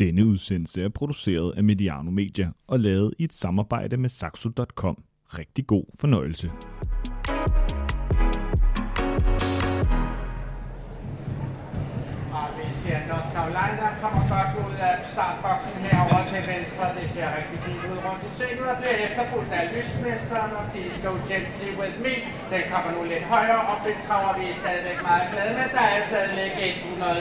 [0.00, 4.96] Denne udsendelse er produceret af Mediano Media og lavet i et samarbejde med Saxo.com.
[5.38, 6.46] Rigtig god fornøjelse.
[12.38, 16.84] Og vi ser North Carolina kommer godt ud af startboksen herover til venstre.
[16.98, 21.10] Det ser rigtig fint ud rundt i svinget og bliver efterfulgt af lysmesteren og Disco
[21.28, 22.14] Gently With Me.
[22.52, 24.32] Den kommer nu lidt højere op i traver.
[24.38, 25.66] Vi er stadigvæk meget glade med.
[25.78, 27.20] Der er stadigvæk 100,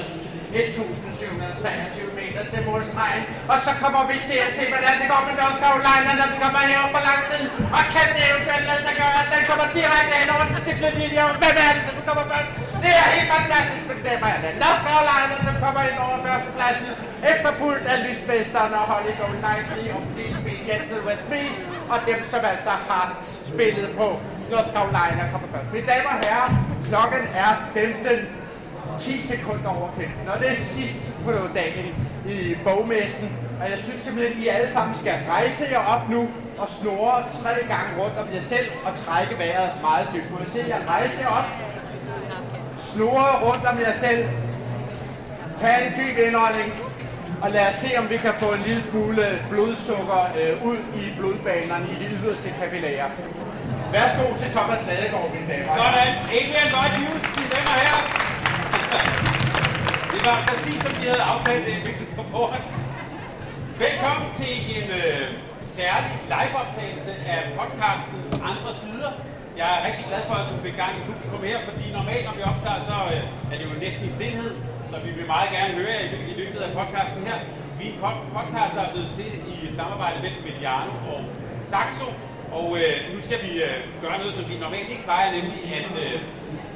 [0.54, 2.09] 1723
[2.40, 3.24] meter til målstregen.
[3.52, 6.40] Og så kommer vi til at se, hvordan det går med North Carolina, når den
[6.44, 7.44] kommer herop på lang tid.
[7.78, 10.94] Og kan det eventuelt lade sig gøre, at den kommer direkte ind over den stiplede
[11.02, 11.22] linje.
[11.44, 12.50] Hvem er det, som kommer først?
[12.84, 16.90] Det er helt fantastisk, men det er det North Carolina, som kommer ind over førstepladsen.
[17.34, 21.44] Efterfulgt af lysmesteren og Holly Gold Knightley og Please Be Gentle With Me.
[21.94, 23.06] Og dem, som altså har
[23.52, 24.08] spillet på
[24.52, 25.70] North Carolina, kommer først.
[25.76, 26.50] Mine damer og herrer,
[26.90, 28.40] klokken er 15
[29.00, 31.96] 10 sekunder over 15, og det er sidst på dagen
[32.28, 33.38] i bogmessen.
[33.62, 37.24] Og jeg synes simpelthen, at I alle sammen skal rejse jer op nu og snore
[37.44, 40.32] tre gange rundt om jer selv og trække vejret meget dybt.
[40.32, 41.46] Må jeg se jer rejse jer op?
[42.78, 44.30] Snore rundt om jer selv.
[45.56, 46.74] Tag en dyb indånding.
[47.42, 51.14] Og lad os se, om vi kan få en lille smule blodsukker øh, ud i
[51.18, 53.10] blodbanerne i de yderste kapillærer.
[53.92, 55.76] Værsgo til Thomas Ladegaard, mine damer.
[55.78, 56.14] Sådan.
[56.38, 59.39] Adrian Lloyd Hughes, mine damer og her.
[60.20, 62.64] Det var præcis som de havde aftalt det inden vi kom foran.
[63.86, 65.26] Velkommen til en øh,
[65.78, 68.20] særlig liveoptagelse af podcasten
[68.52, 69.12] Andre Sider.
[69.60, 72.36] Jeg er rigtig glad for, at du fik gang i publikum her, fordi normalt, når
[72.40, 73.22] vi optager, så øh,
[73.52, 74.52] er det jo næsten i stillhed.
[74.92, 77.38] Så vi vil meget gerne høre jer i, i løbet af podcasten her.
[77.80, 81.20] Vi er en podcast, der er blevet til i et samarbejde med Mediano og
[81.72, 82.08] Saxo.
[82.58, 85.92] Og øh, nu skal vi øh, gøre noget, som vi normalt ikke plejer, nemlig at
[86.06, 86.16] øh,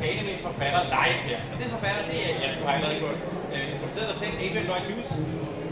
[0.01, 1.39] tale med en forfatter live her.
[1.51, 2.97] Og den forfatter, det er, ja, du har allerede
[3.53, 5.09] øh, introduceret dig selv, Adrian Lloyd Hughes.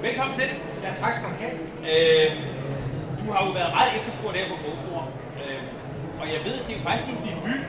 [0.07, 0.49] Velkommen til.
[0.83, 1.55] Ja, tak skal du have.
[1.91, 2.29] Øh,
[3.21, 5.09] du har jo været meget efterspurgt her på Bogforum.
[5.41, 5.61] Øh,
[6.21, 7.61] og jeg ved, det er faktisk din debut.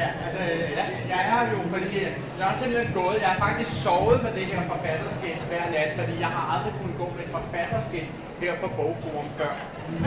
[0.00, 0.40] Ja, altså,
[0.78, 0.84] ja.
[1.14, 1.90] jeg er jo, fordi
[2.38, 6.14] jeg har simpelthen gået, jeg har faktisk sovet med det her forfatterskilt hver nat, fordi
[6.24, 8.10] jeg har aldrig kunnet gå med et forfatterskilt
[8.42, 9.52] her på Bogforum før.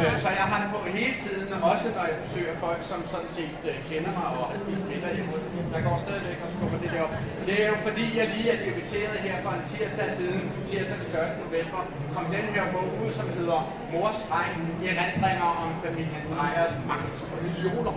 [0.01, 3.31] Øh, så jeg har det på hele tiden, også når jeg besøger folk, som sådan
[3.37, 5.31] set øh, kender mig og har spist middag hjemme.
[5.75, 7.13] Jeg går stadigvæk og skubber det der op.
[7.47, 11.09] Det er jo fordi, jeg lige er debuteret her for en tirsdag siden, tirsdag den
[11.09, 11.43] 1.
[11.45, 11.81] november,
[12.15, 13.59] kom den her bog ud, som hedder
[13.93, 14.61] Mors Regn,
[14.91, 17.93] erindringer om familien Drejers magt og millioner.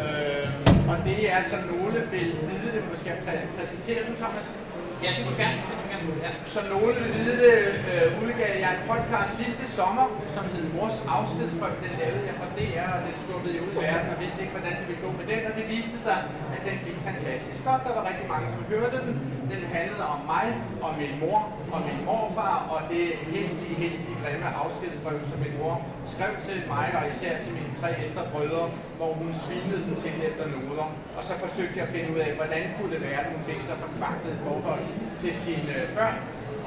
[0.00, 0.46] Øh,
[0.90, 3.10] og det er altså nogle vil vide det, måske
[3.58, 4.46] præsentere dem, Thomas.
[5.04, 5.58] Ja, det må du gerne.
[5.68, 6.06] Det må du gerne.
[6.26, 6.30] Ja.
[6.54, 7.56] Så nogen vil vide det,
[7.92, 11.76] øh, udgav jeg en podcast sidste sommer, som hed Mors Afskedsfolk.
[11.86, 14.54] Den lavede jeg for DR, og den skubbede jeg ud i verden, og vidste ikke,
[14.56, 15.40] hvordan det ville gå med den.
[15.48, 16.18] Og det viste sig,
[16.54, 17.80] at den gik fantastisk godt.
[17.86, 19.14] Der var rigtig mange, som hørte den.
[19.52, 20.46] Den handlede om mig,
[20.84, 21.38] og min mor,
[21.74, 25.74] og min morfar, og det hæslige, hæslige, grimme afskedsbrev, som min mor
[26.14, 28.64] skrev til mig, og især til mine tre ældre brødre,
[29.04, 30.88] hvor hun svinede den til efter noder.
[31.18, 33.60] Og så forsøgte jeg at finde ud af, hvordan kunne det være, at hun fik
[33.68, 34.84] så forkvaklet forhold
[35.22, 36.18] til sine øh, børn.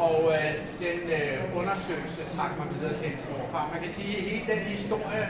[0.07, 0.49] Og øh,
[0.85, 3.65] den øh, undersøgelse trak mig videre til hendes morfar.
[3.73, 5.23] Man kan sige, at hele den historie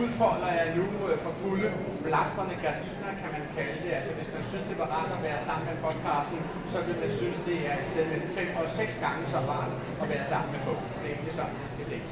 [0.00, 1.68] udfolder jeg nu øh, for fulde
[2.06, 3.90] blafrende gardiner, kan man kalde det.
[3.98, 6.40] Altså hvis man synes, det var rart at være sammen med podcasten,
[6.72, 9.72] så vil man synes, det er et sted mellem 5 og 6 gange så rart
[10.02, 10.72] at være sammen med på.
[11.00, 12.08] Det er egentlig sådan, det skal ses.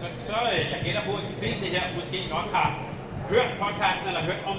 [0.00, 2.68] Så, så øh, jeg gætter på, at de fleste her måske nok har
[3.32, 4.58] hørt podcasten eller hørt om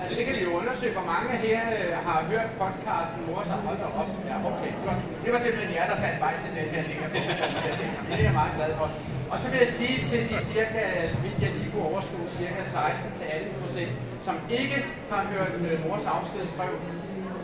[0.00, 3.54] Altså, det kan vi jo undersøge, hvor mange her øh, har hørt podcasten Mor så
[3.66, 4.08] hold op.
[4.30, 5.00] Ja, okay, flot.
[5.24, 7.00] Det var simpelthen jer, der fandt vej til den her link.
[8.08, 8.86] Det er jeg meget glad for.
[9.32, 10.82] Og så vil jeg sige til de cirka,
[11.12, 13.92] så vidt jeg lige kunne overskue, cirka 16 til 18 procent,
[14.26, 14.78] som ikke
[15.12, 16.74] har hørt øh, mors afstedsbrev,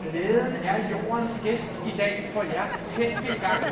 [0.04, 2.66] Glæden er jordens gæst i dag for jer.
[2.84, 3.62] Tænk i gang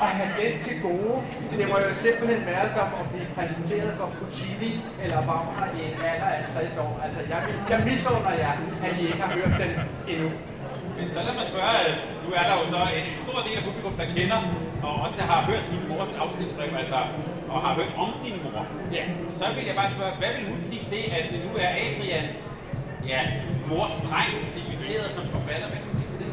[0.00, 1.16] og have den til gode.
[1.58, 4.72] Det må jo simpelthen være som at blive præsenteret for Puccini
[5.04, 7.00] eller Wagner i en alder af 60 år.
[7.04, 7.40] Altså, jeg,
[7.70, 8.54] jeg misunder jer,
[8.86, 9.72] at I ikke har hørt den
[10.12, 10.30] endnu.
[10.98, 11.80] Men så lad mig spørge,
[12.24, 14.40] nu er der jo så en, en stor del af publikum, der kender
[14.86, 16.98] og også har hørt din mors afskedsbrev, altså,
[17.52, 18.66] og har hørt om din mor.
[18.96, 19.04] Ja.
[19.38, 22.26] Så vil jeg bare spørge, hvad vil hun sige til, at nu er Adrian,
[23.08, 23.22] ja,
[23.70, 25.68] mors dreng, debuteret som forfatter?
[25.72, 26.32] Hvad vil sige til det?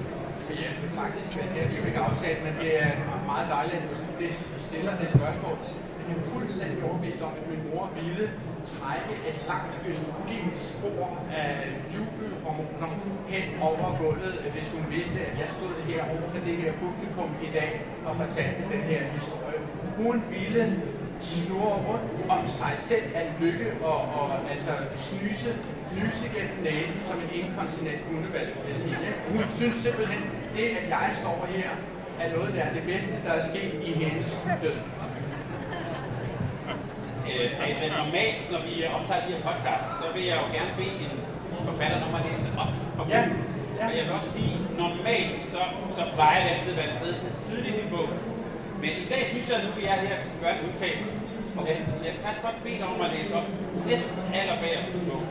[0.63, 2.91] Ja, det er faktisk, det er vi jo ikke aftalt, men det er
[3.31, 4.33] meget dejligt, at du det
[4.67, 5.57] stiller det spørgsmål.
[6.09, 8.25] Jeg er fuldstændig overbevist om, at min mor ville
[8.73, 11.07] trække et langt østrogensk spor
[11.41, 11.51] af
[11.93, 12.89] jubelhormoner
[13.33, 17.29] hen over gulvet, hvis hun vidste, at jeg stod her over for det her publikum
[17.47, 17.71] i dag
[18.07, 19.59] og fortalte den her historie.
[19.97, 20.65] Hun ville
[21.19, 25.49] snurre rundt om sig selv af lykke og, og altså snyse,
[25.97, 28.97] nyse gennem næsen som en inkontinent hundevalg, vil jeg sige.
[29.33, 30.21] Hun synes simpelthen,
[30.55, 31.69] det at jeg står her
[32.23, 34.29] er noget, der er det bedste, der er sket i hendes
[34.63, 34.77] død?
[37.31, 40.97] Øh, Adrian, normalt, når vi optager de her podcasts, så vil jeg jo gerne bede
[41.05, 41.13] en
[41.69, 43.31] forfatter om at læse op for Ja, bogen.
[43.79, 43.83] ja.
[43.87, 45.61] Men jeg vil også sige, normalt, så,
[45.97, 48.19] så plejer det altid at være et sted sådan tidligt i bogen.
[48.83, 50.63] Men i dag synes jeg, at nu vi er her, at vi skal gøre en
[50.69, 51.11] udtalelse.
[51.59, 51.77] Okay.
[51.97, 53.47] Så jeg kan faktisk godt bede om at læse op
[53.91, 55.27] næsten allerbagerst i bogen.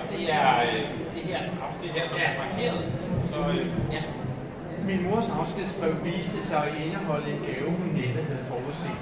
[0.00, 0.82] Og det er øh,
[1.14, 2.84] det her afsnit her, som er markeret.
[3.30, 4.02] Så øh, ja,
[4.88, 8.98] Min mors afskedsbrev viste sig at indeholde en gave, hun næppe havde forudset.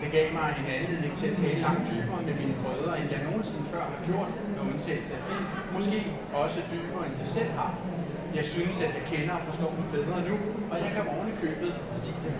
[0.00, 3.20] Det gav mig en anledning til at tale langt dybere med mine brødre, end jeg
[3.28, 5.46] nogensinde før har gjort, med undtagelse af film.
[5.76, 5.98] Måske
[6.42, 7.72] også dybere, end de selv har.
[8.38, 10.36] Jeg synes, at jeg kender og forstår dem bedre nu,
[10.70, 11.70] og jeg kan oven i købet
[12.04, 12.34] lide dem.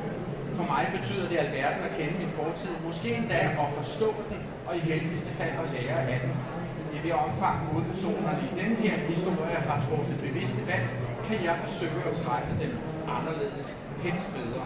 [0.58, 4.72] For mig betyder det alverden at kende min fortid, måske endda at forstå den, og
[4.76, 6.32] i heldigste fald at lære af den.
[7.00, 10.86] I det omfang hovedpersonerne i den her historie har truffet bevidste valg,
[11.28, 12.72] kan jeg forsøge at træffe dem
[13.18, 13.66] anderledes,
[14.04, 14.64] helst bedre.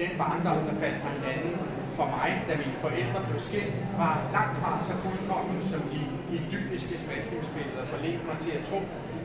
[0.00, 1.54] Den barndom, der faldt fra hinanden
[1.98, 6.00] for mig, da mine forældre blev skilt, var langt fra så fuldkommen, som de
[6.38, 8.80] idylliske spaltfilmsbilleder forledte mig til at tro.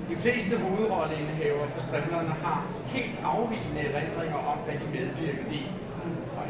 [0.09, 2.59] De fleste hovedrolleindehaver på strimlerne har
[2.95, 5.63] helt afvigende erindringer om, hvad de medvirkede i.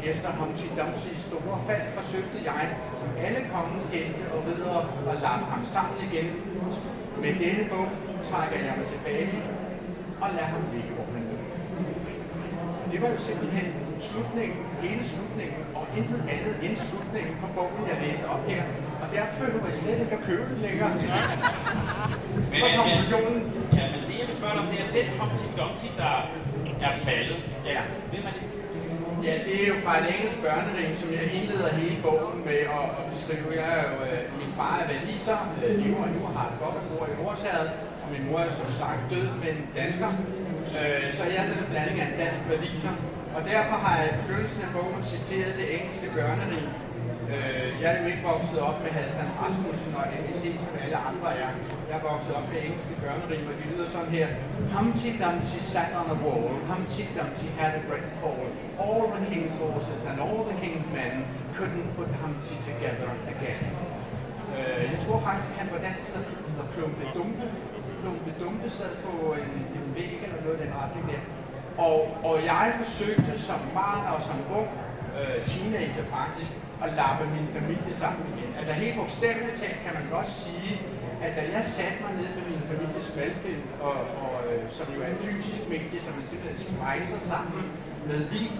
[0.00, 2.64] Og efter Humpty Dumptys store fald forsøgte jeg,
[3.00, 4.80] som alle kongens heste og riddere,
[5.10, 6.26] at lappe ham sammen igen.
[7.22, 7.88] Med denne bog
[8.28, 9.28] trækker jeg mig tilbage
[10.22, 11.24] og lader ham ligge, hvor han.
[12.92, 13.66] Det var jo simpelthen
[14.08, 18.62] slutningen, hele slutningen, og intet andet end slutningen på bogen, jeg læste op her.
[19.02, 20.90] Og derfor behøver jeg slet ikke at købe den længere.
[22.50, 23.40] Men, For øh, konklusionen,
[23.78, 26.14] ja, men det jeg vil spørge dig om, det er den Humpty Dumpty, der
[26.86, 27.40] er faldet.
[27.72, 27.80] ja.
[28.12, 28.49] Hvem er det?
[29.28, 32.86] Ja, det er jo fra et engelsk børnerim, som jeg indleder hele bogen med at,
[33.00, 33.48] at beskrive.
[33.60, 36.76] Jeg er jo, øh, min far er valiser, øh, lever nu og har det godt
[36.80, 37.70] og bor i Nordtaget,
[38.02, 40.10] og min mor er som sagt død, men dansker.
[40.80, 42.94] Øh, så jeg er sådan en blanding af en dansk valiser.
[43.36, 46.68] Og derfor har jeg i begyndelsen af bogen citeret det engelske børnerim.
[47.34, 51.28] Øh, jeg er jo ikke vokset op med Halvdan Rasmussen og ABC, som alle andre
[51.44, 51.50] er.
[51.88, 54.28] Jeg er vokset op med engelske børnerim, og de lyder sådan her.
[54.74, 56.46] Humpty Dumpty sat on a wall.
[56.70, 58.42] Humpty Dumpty had a great fall.
[58.84, 61.12] All the king's horses and all the king's men
[61.58, 63.64] couldn't put Humpty together again.
[64.56, 67.44] Øh, jeg tror faktisk, han var dansk, der hedder Plumpe Dumpe.
[68.00, 69.12] Plumpe Dumpe sad på
[69.42, 71.22] en, en væg eller noget af den retning der.
[71.88, 74.68] Og, og jeg forsøgte som barn og som ung
[75.18, 76.52] øh, teenager faktisk
[76.84, 78.50] at lappe min familie sammen igen.
[78.58, 80.72] Altså helt bogstaveligt talt kan man godt sige,
[81.24, 84.98] at da jeg satte mig ned med min families spaltfilm, og, og, øh, som jo
[85.04, 87.62] er en fysisk medie, som man simpelthen spejser sammen
[88.08, 88.54] med vin,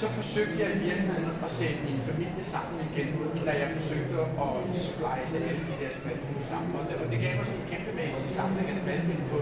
[0.00, 3.08] så forsøgte jeg i virkeligheden at sætte min familie sammen igen,
[3.46, 4.14] da jeg forsøgte
[4.44, 4.48] at
[4.86, 6.70] splice alle de der spaltfilm sammen.
[6.78, 9.38] Og det, og det gav mig sådan en kæmpemæssig samling af spaltfilm på,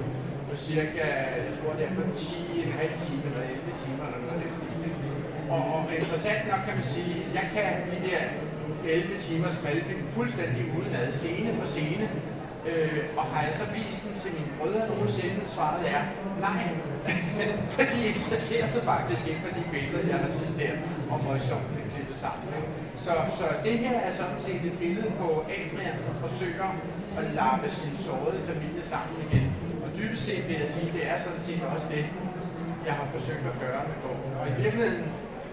[0.49, 1.07] på cirka,
[1.47, 4.43] jeg tror det er på 10, en halv time eller 11 timer eller noget af
[4.43, 5.28] den stil.
[5.55, 8.23] Og, og interessant nok kan man sige, at jeg kan de der
[8.85, 12.09] 11 timers malfilm fuldstændig udenad, scene for scene.
[12.69, 15.41] Øh, og har jeg så vist dem til mine brødre nogensinde?
[15.55, 16.03] Svaret er
[16.47, 16.63] nej.
[17.75, 20.73] for de interesserer sig faktisk ikke for de billeder, jeg har siddet der
[21.13, 22.49] og møjsomt klippet sammen.
[23.05, 25.29] Så, så det her er sådan set et billede på
[25.59, 26.69] Adrian, som forsøger
[27.19, 29.47] at lappe sin sårede familie sammen igen.
[29.85, 32.05] Og dybest set vil jeg sige, det er sådan set også det,
[32.87, 34.33] jeg har forsøgt at gøre med bogen.
[34.41, 35.05] Og i virkeligheden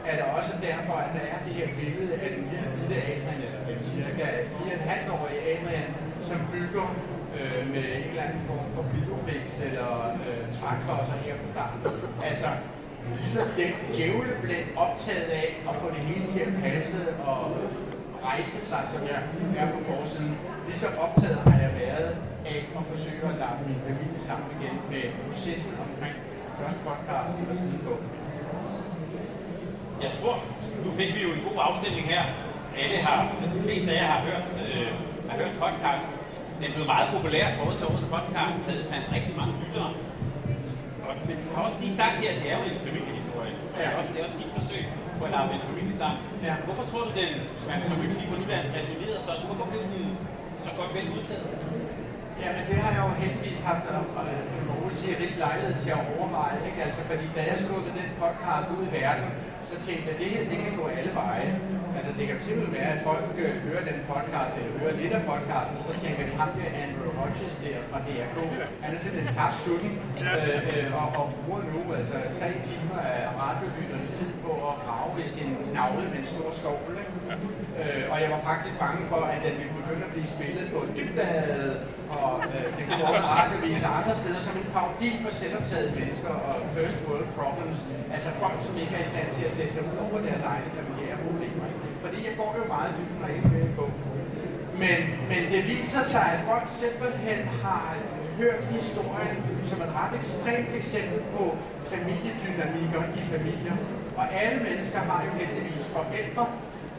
[0.10, 3.40] er det også derfor, at der er det her billede af den lille lille Adrian,
[3.48, 4.26] eller den cirka
[4.58, 5.90] 4,5-årige Adrian,
[6.30, 6.88] som bygger
[7.38, 9.90] øh, med en eller anden form for biofix eller
[10.28, 11.80] øh, træklodser her på starten.
[12.30, 12.50] Altså,
[13.18, 17.00] ligesom den djævleblænd optaget af at få det hele til at passe
[17.32, 17.42] og
[18.30, 19.20] rejse sig, som jeg
[19.62, 20.38] er på forsiden.
[20.68, 22.10] Lige så optaget har jeg været
[22.54, 26.16] af at forsøge at lappe min familie sammen igen med processen omkring
[26.60, 27.94] første podcast og siden på.
[30.04, 30.36] Jeg tror,
[30.86, 32.24] nu fik vi jo en god afstemning her.
[32.84, 33.18] Alle har,
[33.56, 34.92] de fleste af jer har hørt, øh,
[35.30, 36.14] har hørt podcasten.
[36.62, 39.90] Den blev meget populær på til årets podcast, havde fandt rigtig mange lyttere.
[41.06, 43.56] Og, men du har også lige sagt her, at det er jo en familiehistorie.
[43.72, 44.84] Og det, er også, det er også din forsøg
[45.18, 46.20] på at lave en familie sammen.
[46.48, 46.54] Ja.
[46.68, 47.32] Hvorfor tror du, den,
[47.70, 49.44] man, som vi kan sige på nuværende, resonerede sådan?
[49.50, 50.06] Hvorfor blev den
[50.64, 51.48] så godt vel udtaget?
[52.42, 55.76] Jamen det har jeg jo heldigvis haft, øh, øh, kan man roligt sige, rig lejlighed
[55.84, 56.58] til at overveje.
[56.70, 56.80] Ikke?
[56.86, 59.28] Altså, fordi da jeg skubbede den podcast ud i verden,
[59.72, 61.52] så tænkte jeg, det her det kan gå alle veje.
[61.98, 65.24] Altså det kan simpelthen være, at folk øh, hører den podcast, eller hører lidt af
[65.32, 68.38] podcasten, så tænker de, ham der Andrew Hodges der fra DRK,
[68.84, 69.92] han er simpelthen tabt sutten,
[70.22, 75.12] øh, øh, og, og bruger nu altså tre timer af radiolytternes tid på at grave
[75.24, 76.94] i sin navle med en stor skovl.
[77.04, 77.14] Ikke?
[77.80, 80.80] Øh, og jeg var faktisk bange for, at den ville begynde at blive spillet på
[80.98, 81.76] Dybvad
[82.20, 86.34] og øh, det går over radiovis og andre steder som en parodi på selvoptaget mennesker
[86.50, 87.80] og first world problems.
[88.16, 90.70] Altså folk, som ikke er i stand til at sætte sig ud over deres egne
[90.80, 91.68] familiære problemer.
[92.04, 93.86] Fordi jeg går jo meget dybt, når jeg ikke med på.
[94.84, 95.00] Men,
[95.32, 97.96] men det viser sig, at folk simpelthen har
[98.42, 99.38] hørt historien
[99.70, 101.58] som et ret ekstremt eksempel på
[101.94, 103.76] familiedynamikker i familier.
[104.18, 106.46] Og alle mennesker har jo heldigvis forældre.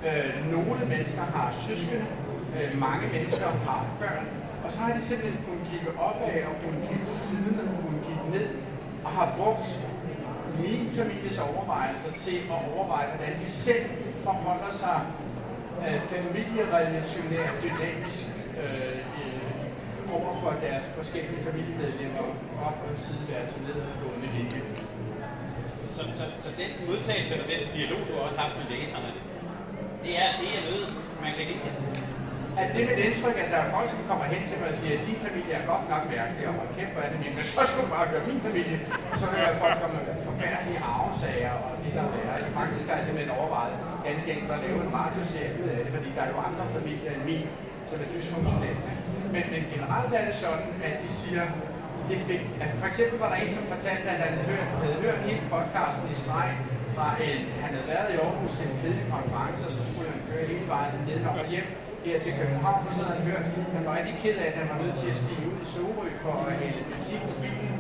[0.07, 2.07] Øh, nogle mennesker har søskende.
[2.57, 4.27] Øh, mange mennesker har børn.
[4.67, 8.01] Og så har de simpelthen kunnet kigge opad og kunnet kigge til siden og kunnet
[8.07, 8.49] kigge ned
[9.05, 9.69] og har brugt
[10.63, 13.85] min families overvejelser til at overveje, hvordan de selv
[14.27, 14.99] forholder sig
[15.85, 18.25] øh, familierelationært dynamisk
[18.63, 22.25] øh, øh, over for deres forskellige familiemedlemmer
[22.67, 24.61] op og sideværelse ned og gående linje.
[25.95, 29.11] Så, så, så den modtagelse eller den dialog, du har også haft med læserne,
[30.05, 30.87] det er, det er noget,
[31.23, 32.06] man kan genkende.
[32.63, 34.77] At det er mit indtryk, at der er folk, som kommer hen til mig og
[34.81, 37.45] siger, at din familie er godt nok mærkelig, og hold kæft, hvor er det men
[37.55, 38.77] så skulle du bare gøre min familie.
[39.21, 42.37] Så vil der folk komme med forfærdelige arvesager og det der er.
[42.61, 43.77] Faktisk har jeg simpelthen overvejet
[44.09, 47.11] ganske enkelt at lave en radioserie ud af det, fordi der er jo andre familier
[47.17, 47.47] end min,
[47.89, 48.81] som er dysfunktionelle.
[49.35, 51.45] Men, men generelt er det sådan, at de siger,
[52.11, 54.99] det fik, altså for eksempel var der en, som fortalte, at han havde hørt, havde
[55.07, 56.51] hørt hele podcasten i streg
[56.95, 60.21] fra en, han havde været i Aarhus til en kedelig konference, og så skulle han
[60.29, 61.69] køre hele vejen ned og hjem
[62.07, 63.45] her til København, så havde han hørt,
[63.77, 66.09] han var rigtig ked af, at han var nødt til at stige ud i Sorø
[66.25, 67.71] for at hælde musik på bilen.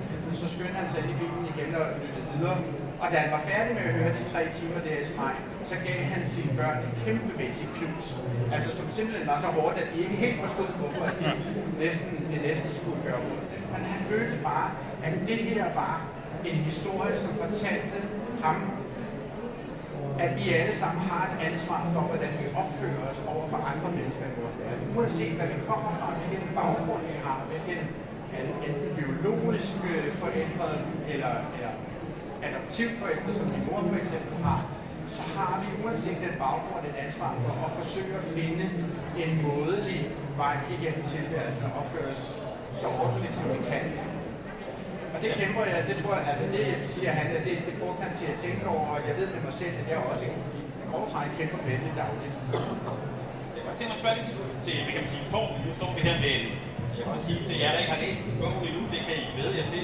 [0.40, 2.58] Så skyndte han sig ind i bilen igen og lyttede videre.
[3.02, 5.34] Og da han var færdig med at høre de tre timer der i streg,
[5.70, 8.06] så gav han sine børn et kæmpemæssigt knus.
[8.54, 11.26] Altså som simpelthen var så hårdt, at de ikke helt forstod, hvorfor de
[11.84, 13.60] næsten, det næsten skulle gøre mod det.
[13.72, 14.68] Men han følte bare,
[15.06, 15.94] at det her var
[16.50, 17.98] en historie, som fortalte
[18.44, 18.56] ham,
[20.24, 23.88] at vi alle sammen har et ansvar for, hvordan vi opfører os over for andre
[23.98, 24.84] mennesker i vores verden.
[24.96, 27.80] Uanset hvad vi kommer fra, hvilken baggrund vi har, hvilken
[28.68, 30.68] enten biologisk øh, forældre
[31.12, 31.72] eller, eller
[32.46, 34.60] adoptivforældre, som min mor for eksempel har,
[35.16, 38.64] så har vi uanset den baggrund et ansvar for at forsøge at finde
[39.22, 42.24] en mådelig vej igennem tilværelsen og opføre os
[42.72, 44.15] så ordentligt, som vi kan.
[45.16, 48.00] Og det kæmper jeg, det tror jeg, altså det siger han, at det, det brugte
[48.06, 50.32] han til at tænke over, og jeg ved med mig selv, at jeg også i
[50.90, 52.34] grove træk kæmper med det dagligt.
[53.56, 54.34] Jeg kan tænke mig at spørge lidt til,
[54.66, 55.58] til hvad kan man sige, formen.
[55.66, 56.46] Nu står vi her med en,
[56.98, 59.54] jeg kan sige til jer, der ikke har læst bogen endnu, det kan I glæde
[59.60, 59.82] jer til,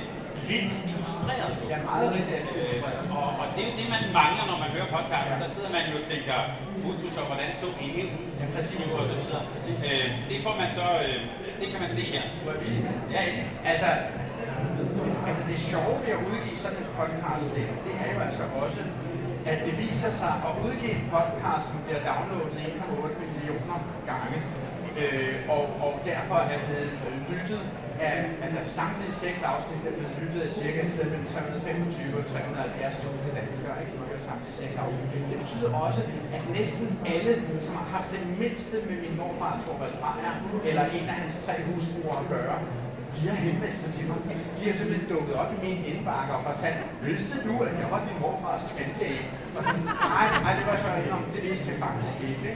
[0.50, 1.68] lidt illustreret bog.
[1.72, 3.04] Ja, meget øh, illustreret.
[3.18, 5.36] Og, og det er det, man mangler, når man hører podcasten.
[5.44, 6.36] Der sidder man jo og tænker,
[6.82, 8.08] fotos og hvordan så ingen
[8.40, 8.86] ja, præcis.
[9.00, 9.42] og så videre.
[9.88, 11.18] Øh, det får man så, øh,
[11.60, 12.24] det kan man se her.
[12.44, 12.94] Må jeg vise det?
[13.14, 13.46] Ja, endelig.
[13.72, 13.88] Altså,
[15.28, 18.80] altså det sjove ved at udgive sådan en podcast, det, det er jo altså også,
[19.50, 23.78] at det viser sig at udgive en podcast, som bliver downloadet 1,8 millioner
[24.10, 24.38] gange,
[25.00, 26.92] øh, og, og derfor er blevet
[27.30, 27.62] lyttet
[28.08, 28.14] af,
[28.44, 33.40] altså samtlige seks afsnit er blevet lyttet af cirka et sted mellem 325 og 370.000
[33.40, 35.06] danskere, ikke, som har hørt samtlige seks afsnit.
[35.30, 36.02] Det betyder også,
[36.36, 37.32] at næsten alle,
[37.66, 40.32] som har haft det mindste med min morfar, Torvald Drejer,
[40.68, 42.58] eller en af hans tre husbrugere at gøre,
[43.16, 44.18] de har henvendt sig til mig.
[44.56, 48.00] De har simpelthen dukket op i min indbakke og fortalt, vidste du, at jeg var
[48.08, 49.22] din morfars tandlæge?
[49.56, 49.84] Og sådan,
[50.16, 52.50] nej, nej, det var så om, det vidste jeg faktisk ikke.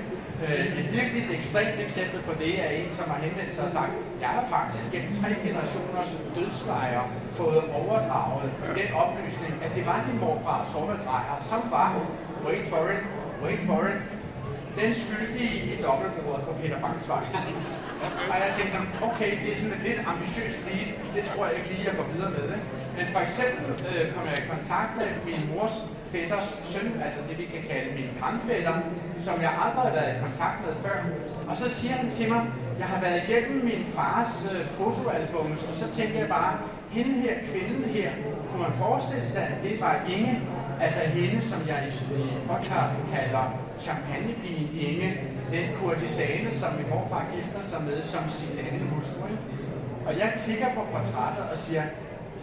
[0.45, 3.73] Øh, et virkelig et ekstremt eksempel på det er en, som har henvendt sig og
[3.79, 3.93] sagt,
[4.25, 7.03] jeg har faktisk gennem tre generationers dødslejer
[7.39, 11.89] fået overdraget den oplysning, at det var din morfar, Torvald Dreyer, som var,
[12.47, 13.03] wait for it,
[13.45, 13.99] wait for it,
[14.81, 17.25] den skyldige i dobbeltbordet på Peter Bangs vej.
[18.31, 21.55] Og jeg tænkte sådan, okay, det er sådan et lidt ambitiøst lige, det tror jeg
[21.59, 22.45] ikke lige, jeg går videre med.
[22.57, 22.67] Ikke?
[22.97, 25.77] Men for eksempel øh, kom jeg i kontakt med min mors
[26.13, 28.75] fætters søn, altså det vi kan kalde min grandfætter,
[29.27, 30.99] som jeg aldrig har været i kontakt med før.
[31.51, 32.43] Og så siger han til mig,
[32.83, 36.53] jeg har været igennem min fars øh, fotoalbums, og så tænker jeg bare,
[36.91, 38.11] hende her, kvinden her,
[38.49, 40.35] kunne man forestille sig, at det var Inge,
[40.81, 41.91] altså hende, som jeg i,
[42.23, 45.11] i podcasten kalder champagnepigen Inge,
[45.51, 49.27] den kurtisane, som min morfar gifter sig med som sin anden hustru.
[50.07, 51.83] Og jeg kigger på portrættet og siger,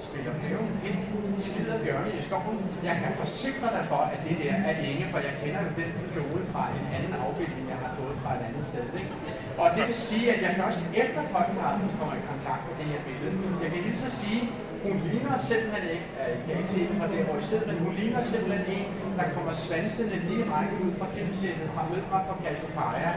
[0.05, 0.99] spiller paven pind,
[1.45, 2.57] skider bjørne i skoven.
[2.89, 5.91] Jeg kan forsikre dig for, at det der er Inge, for jeg kender jo den
[6.13, 8.87] kjole fra en anden afbildning, jeg har fået fra et andet sted.
[9.01, 9.13] Ikke?
[9.61, 13.01] Og det vil sige, at jeg først efter podcasten kommer i kontakt med det her
[13.07, 13.35] billede.
[13.63, 14.41] Jeg kan lige så sige,
[14.85, 16.07] hun ligner simpelthen ikke,
[16.47, 18.87] jeg kan ikke se det fra det, hvor I sidder, men hun ligner simpelthen en,
[19.19, 23.11] der kommer svansende direkte ud fra filmsættet fra Mødre på Cassiopeia,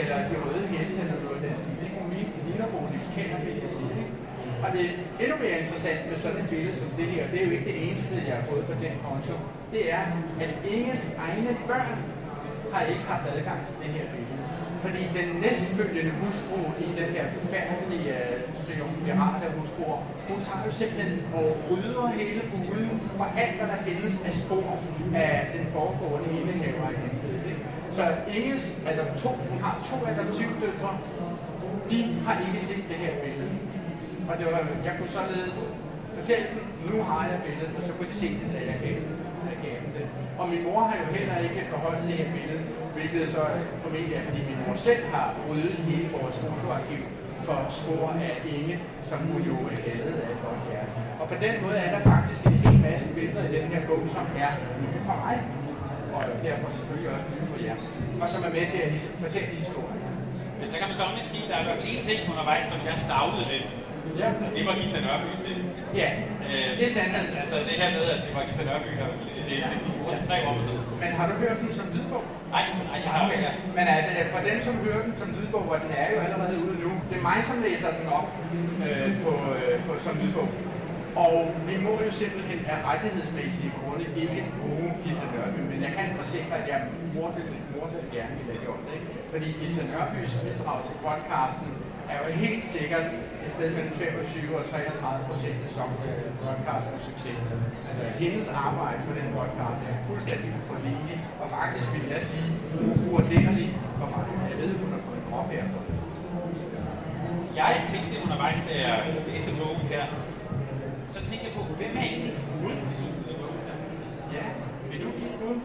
[0.00, 1.76] eller De Røde Heste, eller noget af den stil.
[1.86, 1.96] Ikke?
[2.02, 2.10] Hun
[2.46, 4.04] ligner Bodil Kender, vil jeg sige.
[4.64, 7.46] Og det er endnu mere interessant med sådan et billede som det her, det er
[7.48, 9.34] jo ikke det eneste, jeg har fået på den konto,
[9.72, 10.04] det er,
[10.44, 11.98] at Inges egne børn
[12.72, 14.31] har ikke haft adgang til det her billede.
[14.84, 19.98] Fordi den næstfølgende hustru i den her forfærdelige øh, situation, spion, vi har der hustruer,
[20.28, 24.70] hun tager jo simpelthen og rydder hele buden for alt, hvad der findes af spor
[25.14, 27.56] af den foregående indehaver i embedet.
[27.96, 28.04] Så
[28.36, 30.90] Inges adoption, hun har to adoptivdøtre,
[31.90, 33.50] de har ikke set det her billede.
[34.28, 35.54] Og det var, jeg kunne således
[36.16, 38.96] fortælle dem, nu har jeg billedet, og så kunne de se det, da jeg gav
[39.50, 40.06] jeg gav dem det.
[40.40, 42.62] Og min mor har jo heller ikke beholdt det her billede,
[42.96, 43.42] hvilket så
[43.82, 47.02] formentlig er, fordi min mor selv har ryddet hele vores fotoarkiv
[47.46, 48.76] for spor af Inge,
[49.10, 49.56] som hun jo
[49.86, 50.90] havde af godt hjerte.
[51.20, 54.02] Og på den måde er der faktisk en hel masse billeder i den her bog,
[54.16, 54.50] som er
[54.82, 55.36] nye for mig,
[56.16, 57.76] og derfor selvfølgelig også nye for jer,
[58.22, 58.90] og som er med til at
[59.24, 60.00] fortælle historien.
[60.58, 62.20] Men så kan man så omvendt sige, at der er i hvert fald en ting
[62.32, 63.68] undervejs, som jeg savnede lidt.
[64.20, 64.28] Ja.
[64.46, 65.56] Og det var Gita Nørbys det.
[66.00, 66.08] Ja,
[66.50, 67.12] Øh, det er sandt.
[67.20, 69.08] Altså, altså det her med, at det var Gita Nørby, der
[69.50, 70.81] læste de vores brev om og sådan.
[71.02, 72.24] Men har du hørt den som lydbog?
[72.54, 73.50] Nej, nej, jeg har ikke.
[73.78, 76.76] Men altså, for dem, som hører den som lydbog, og den er jo allerede ude
[76.84, 78.28] nu, det er mig, som læser den op
[78.86, 80.48] øh, på, øh, på, som lydbog.
[81.24, 81.36] Og
[81.68, 86.54] vi må jo simpelthen af rettighedsmæssige grunde ikke bruge Gita Nørby, men jeg kan forsikre,
[86.60, 86.80] at jeg
[87.14, 87.40] mordte
[87.74, 88.98] mordte gerne vil have gjort det.
[89.32, 91.70] Fordi Gita Nørbys bidrag til podcasten
[92.12, 93.06] er jo helt sikkert
[93.44, 97.38] et sted mellem 25 og 33 procent som øh, podcastens succes.
[97.88, 102.50] Altså hendes arbejde på den podcast er fuldstændig uforlignelig, og faktisk vil jeg sige
[102.88, 104.24] uvurderlig for mig.
[104.50, 105.94] Jeg ved, hun har fået en krop her for det.
[107.62, 110.04] Jeg tænkte undervejs, da jeg læste bogen her,
[111.12, 113.76] så tænkte jeg på, hvem er egentlig hovedpersonen i bogen her?
[114.36, 114.46] Ja,
[114.90, 115.56] vil du give bud?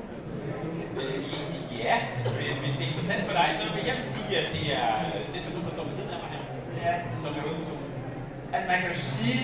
[1.02, 1.20] Øh,
[1.86, 1.96] ja,
[2.64, 4.90] hvis det er interessant for dig, så vil jeg vil sige, at det er
[5.34, 6.27] den person, der står ved siden af mig
[6.88, 7.92] Ja, som er hovedpersonen.
[8.58, 9.44] at man kan jo sige,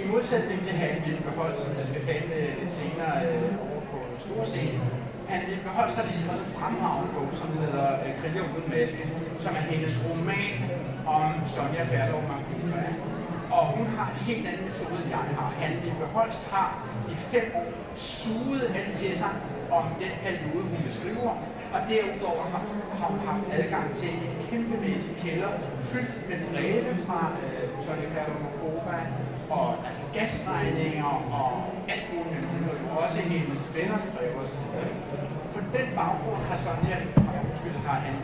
[0.00, 3.96] i modsætning til Hanne Vibbehold, som jeg skal tale med lidt senere øh, over på
[4.10, 4.80] en stor scene,
[5.30, 9.02] Hanne Vibbehold har lige skrevet en fremragende bog, som hedder øh, Kriger uden maske,
[9.44, 10.56] som er hendes roman
[11.18, 12.82] om Sonja Ferdov Markuka.
[13.56, 15.48] Og hun har en helt anden metode, end jeg har.
[15.60, 16.70] Hanne Vibbehold har
[17.12, 19.32] i fem år suget alt til sig
[19.78, 21.38] om den periode, hun beskriver om,
[21.74, 22.60] og derudover har,
[22.98, 25.52] har hun haft adgang til en kæmpemæssig kælder,
[25.90, 28.98] fyldt med breve fra øh, Sonja og Markuka,
[29.50, 31.52] og altså gasregninger og
[31.92, 34.60] alt muligt, men også hendes venners breve osv.
[35.54, 36.96] På den baggrund har Sonja,
[37.48, 38.14] undskyld, har han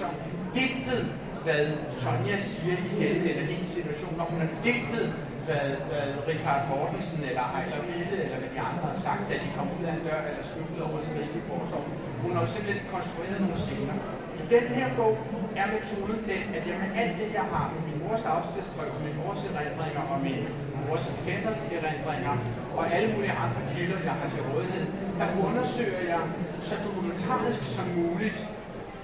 [0.00, 0.12] som
[0.54, 1.02] digtet,
[1.44, 1.64] hvad
[2.00, 5.06] Sonja siger i den eller hendes situation, og hun har digtet,
[5.46, 9.48] hvad, hvad Richard Mortensen eller Ejler Bille eller hvad de andre har sagt, da de
[9.56, 12.48] kom ud af en dør eller snublede over et skridt i fortorvet hun har jo
[12.54, 13.96] simpelthen konstrueret nogle scener.
[14.40, 15.14] I den her bog
[15.60, 19.16] er metoden den, at jeg med alt det, jeg har med min mors afskedsbrev, min
[19.22, 20.42] mors erindringer og min
[20.86, 22.34] mors fætters erindringer
[22.78, 24.86] og alle mulige andre kilder, jeg har til rådighed,
[25.18, 26.22] der undersøger jeg
[26.68, 28.38] så dokumentarisk som muligt,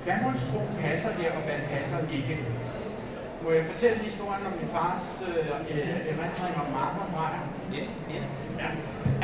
[0.04, 2.36] hvad monstro passer her, og hvad passer ikke.
[3.42, 5.48] Må jeg fortælle historien om min fars øh,
[6.12, 7.42] erindring om Marker Meyer?
[7.74, 8.20] Ja, ja.
[8.62, 8.68] Ja.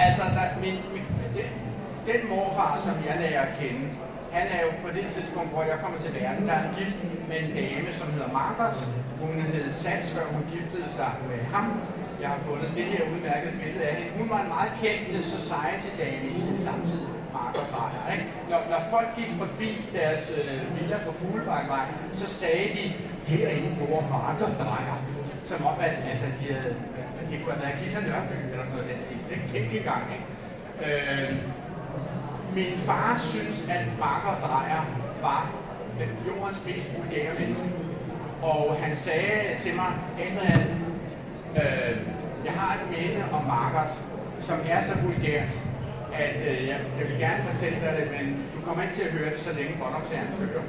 [0.04, 1.04] Altså, der, min, min,
[1.36, 1.50] den,
[2.10, 3.84] den morfar, som jeg lærer at kende,
[4.36, 6.98] han er jo på det tidspunkt, hvor jeg kommer til verden, der er han gift
[7.28, 8.76] med en dame, som hedder Margot.
[9.22, 11.66] Hun hed Sats, før hun giftede sig med ham.
[12.22, 14.12] Jeg har fundet det her udmærkede billede af hende.
[14.20, 17.02] Hun var en meget kendt society-dame i sin samtid.
[17.36, 18.26] Margaret Dreyer, ikke?
[18.50, 21.86] Når, når folk gik forbi deres øh, villa på Fuglebakkevej,
[22.20, 22.84] så sagde de,
[23.28, 24.98] derinde bor Margot Dreyer.
[25.50, 26.74] Som om, at altså, de havde,
[27.20, 29.20] at det kunne have været Gita Nørby eller noget af den stil.
[29.34, 29.46] Ikke?
[29.52, 30.26] Tænk i gang, ikke?
[30.84, 31.32] Øh,
[32.54, 34.84] min far synes, at Bakker Dreyer
[35.22, 35.50] var
[35.98, 37.68] den jordens mest vulgære menneske.
[38.42, 39.92] Og han sagde til mig,
[40.24, 40.68] Adrian,
[41.56, 41.96] øh,
[42.44, 43.92] jeg har et minde om Margaret,
[44.40, 45.52] som er så vulgært,
[46.14, 49.12] at øh, jeg, jeg vil gerne fortælle dig det, men du kommer ikke til at
[49.12, 50.62] høre det, så længe båndoptageren kører.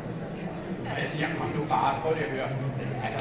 [0.92, 2.50] Og jeg siger, kom nu far, prøv lige at høre.
[3.04, 3.20] Altså,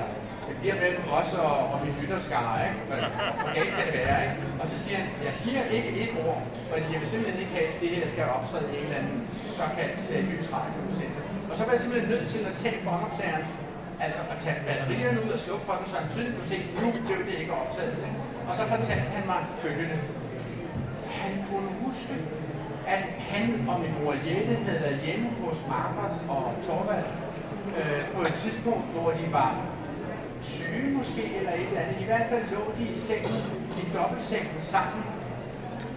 [0.63, 2.81] bliver mellem os og, og min lytterskare, ikke?
[2.89, 4.37] Hvor galt kan det være, ikke?
[4.61, 7.69] Og så siger han, jeg siger ikke et ord, fordi jeg vil simpelthen ikke have,
[7.73, 9.19] at det her skal optræde i en eller anden
[9.61, 11.21] såkaldt seriøs radioudsendelse.
[11.51, 13.47] Og så var jeg simpelthen nødt til at tage båndoptageren,
[14.05, 16.89] altså at tage batterierne ud og slukke for den, så han tydeligt kunne se, nu
[17.07, 17.97] blev det ikke optaget.
[18.09, 18.19] Ikke?
[18.49, 19.99] Og så fortalte han mig følgende.
[21.21, 22.15] Han kunne huske,
[22.95, 27.09] at han og min mor Jette havde været hjemme hos Margot og Torvald
[27.79, 29.51] øh, på et tidspunkt, hvor de var
[30.43, 32.01] syge måske, eller et eller andet.
[32.01, 33.39] I hvert fald lå de i sengen,
[33.81, 35.03] i dobbeltsengen sammen.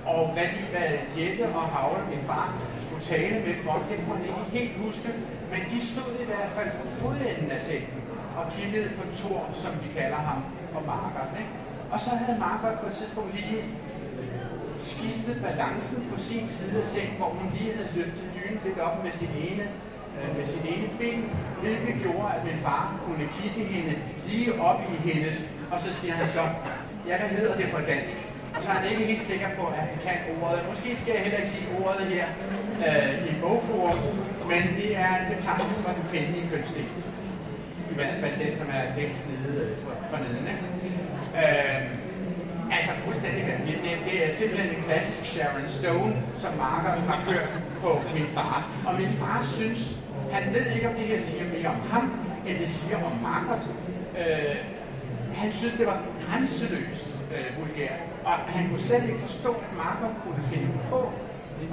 [0.05, 2.47] Og hvad, de, hvad Jette og Havle, min far,
[2.85, 5.09] skulle tale med dem om, det kunne jeg ikke helt huske.
[5.51, 8.01] Men de stod i hvert fald for fodenden af sengen
[8.37, 10.39] og kiggede på Thor, som vi kalder ham,
[10.75, 11.25] og Marker.
[11.41, 11.51] Ikke?
[11.91, 13.63] Og så havde Margaret på et tidspunkt lige
[14.79, 19.03] skiftet balancen på sin side af sengen, hvor hun lige havde løftet dynen lidt op
[19.03, 19.65] med sin ene,
[20.19, 21.21] Øh, med sin ene ben,
[21.61, 23.93] hvilket gjorde, at min far kunne kigge hende
[24.29, 26.41] lige op i hendes, og så siger han så,
[27.07, 28.17] ja, hvad hedder det på dansk?
[28.55, 30.59] Og så er han ikke helt sikker på, at han kan ordet.
[30.69, 32.25] Måske skal jeg heller ikke sige ordet her
[32.87, 33.97] øh, i bogforum,
[34.51, 36.87] men det er en betegnelse for den kvindelige kønsdel.
[37.91, 40.45] I hvert fald den, som er længst nede øh, for, for neden.
[40.53, 40.63] Ikke?
[41.41, 41.81] Øh,
[42.77, 43.83] altså fuldstændig vanvittigt.
[43.83, 47.49] Det, det er simpelthen en klassisk Sharon Stone, som Marker har kørt
[47.81, 48.57] på min far.
[48.87, 49.81] Og min far synes,
[50.35, 52.05] han ved ikke, om det her siger mere om ham,
[52.47, 53.57] end det siger om Marker.
[54.19, 54.55] Øh,
[55.33, 57.99] han synes, det var grænseløst øh, vulgært.
[58.25, 61.01] Og han kunne slet ikke forstå, at Margot kunne finde på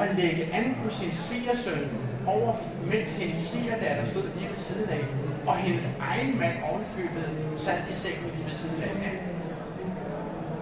[0.02, 1.88] at lægge an på sin svigersøn
[2.26, 2.54] over,
[2.92, 5.04] mens hendes svigerdatter stod lige ved siden af,
[5.46, 8.92] og hendes egen mand ovenkøbet sad i sengen lige ved siden af.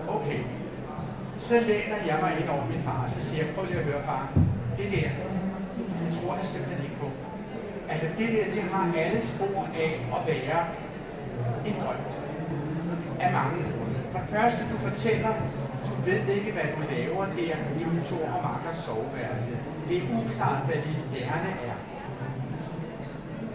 [0.08, 0.40] Okay,
[1.38, 3.84] så læner jeg mig ind over min far, og så siger jeg, prøv lige at
[3.84, 4.32] høre far,
[4.76, 5.08] det der,
[5.76, 7.10] det tror jeg simpelthen ikke på.
[7.90, 10.60] Altså det der, det har alle spor af at være
[11.66, 12.00] en drøm.
[13.20, 13.98] Af mange grunde.
[14.12, 15.32] For det første, du fortæller,
[15.86, 19.52] du ved ikke, hvad du laver der i Thor og Markers soveværelse.
[19.88, 21.76] Det er uklart, hvad dit ærne er.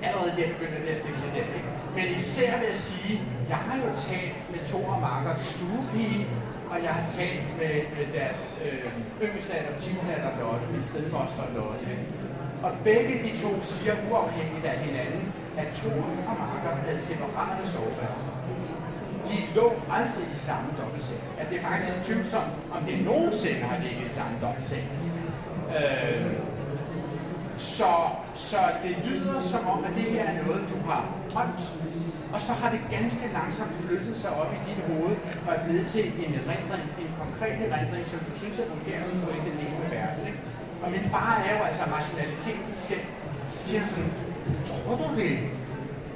[0.08, 1.70] Allerede der begynder det at stikke lidt af, ikke?
[1.96, 6.28] Men især vil jeg sige, jeg har jo talt med Thor og Markers stuepige,
[6.72, 8.92] og jeg har talt med, med deres øh,
[9.28, 11.86] yngste adoptivdatter Lotte, min stedmoster Lotte.
[12.66, 18.36] Og begge de to siger uafhængigt af hinanden, at Thor og Marker havde separate soveværelser
[19.30, 21.22] de lå aldrig i samme dobbeltseng.
[21.40, 24.86] At det er faktisk tvivlsomt, om det nogensinde har ligget i samme dobbeltseng.
[25.78, 26.34] Øh,
[27.58, 27.92] så,
[28.36, 31.02] så det lyder som om, at det her er noget, du har
[31.34, 31.64] drømt,
[32.34, 35.16] og så har det ganske langsomt flyttet sig op i dit hoved
[35.48, 39.18] og er blevet til en erindring, en konkret erindring, som du synes er fungerer som
[39.18, 40.22] noget i er del verden.
[40.30, 40.40] Ikke?
[40.86, 43.06] Og min far er jo altså rationaliteten selv.
[43.48, 44.12] Så siger han sådan,
[44.66, 45.40] tror du det?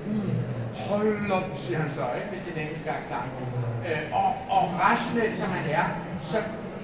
[0.06, 0.50] Hmm
[0.88, 3.32] hold op, siger han så, ikke, med sin engelske accent.
[3.88, 5.86] Øh, og, og rationelt som han er,
[6.22, 6.38] så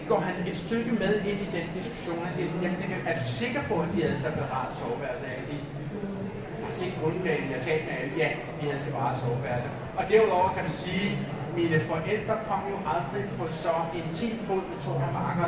[0.09, 2.19] går han et stykke med ind i den diskussion.
[2.25, 5.23] Han siger, jamen, det kan, er du sikker på, at de havde separat soveværelse?
[5.29, 5.63] Jeg kan sige,
[6.59, 9.69] jeg har set grundplanen, jeg talte med alle, ja, de havde separat soveværelse.
[9.97, 11.07] Og derudover kan man sige,
[11.59, 15.47] mine forældre kom jo aldrig på så intim fod med to marker,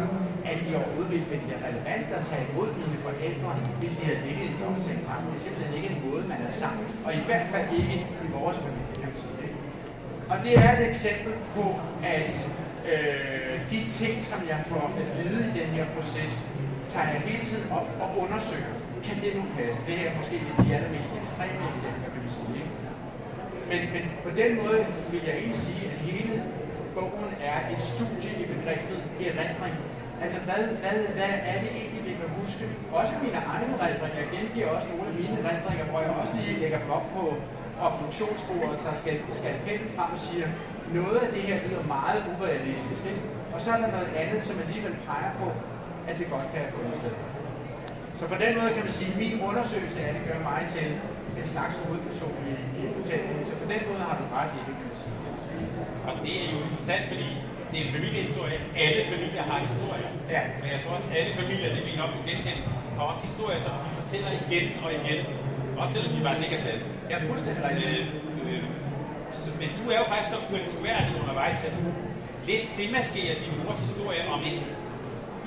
[0.50, 4.22] at de overhovedet ville finde det relevant at tage imod mine forældre, hvis de havde
[4.28, 5.26] ligget i en dobbeltseng sammen.
[5.30, 6.86] Det er simpelthen ikke en måde, man er sammen.
[7.06, 9.38] Og i hvert fald ikke i vores familie, kan man sige.
[10.32, 11.66] Og det er et eksempel på,
[12.16, 12.30] at
[12.92, 16.32] øh, de ting, som jeg får at vide i den her proces,
[16.94, 18.74] tager jeg hele tiden op og undersøger.
[19.04, 19.82] Kan det nu passe?
[19.88, 22.54] Det er måske de allermest ekstreme eksempler, kan vi sige.
[22.62, 22.72] Ikke?
[23.72, 26.36] Men, men på den måde vil jeg egentlig sige, at hele
[26.96, 29.76] bogen er et studie i begrebet erindring.
[30.24, 32.66] Altså, hvad, hvad, hvad er det egentlig, vi kan huske?
[33.00, 34.20] Også mine egne erindringer.
[34.24, 37.24] Jeg gengiver også nogle af mine erindringer, hvor jeg også lige lægger dem op på
[37.88, 40.48] obduktionsbordet og tager skal, skalpellen frem og siger,
[41.00, 43.02] noget af det her lyder meget urealistisk.
[43.12, 43.22] Ikke?
[43.54, 45.48] Og så er der noget andet, som alligevel peger på,
[46.10, 47.14] at det godt kan have fundet sted.
[48.20, 50.88] Så på den måde kan man sige, at min undersøgelse af det gør mig til
[51.42, 53.42] en slags hovedperson i, i fortællingen.
[53.50, 55.18] Så på den måde har du ret i det, kan man sige.
[56.10, 57.30] Og det er jo interessant, fordi
[57.70, 58.58] det er en familiehistorie.
[58.86, 60.10] Alle familier har historier.
[60.36, 60.42] Ja.
[60.62, 62.64] Men jeg tror også, at alle familier, det vi nok kunne genkende,
[62.98, 65.20] har også historier, som de fortæller igen og igen.
[65.82, 66.84] Også selvom de faktisk ikke er sande.
[67.12, 67.90] Ja, fuldstændig rigtigt.
[67.90, 68.04] Øh,
[68.46, 68.64] øh,
[69.42, 71.86] så, men du er jo faktisk så uelskværdig undervejs, at du
[72.50, 74.60] lidt demaskerer din mors historie om en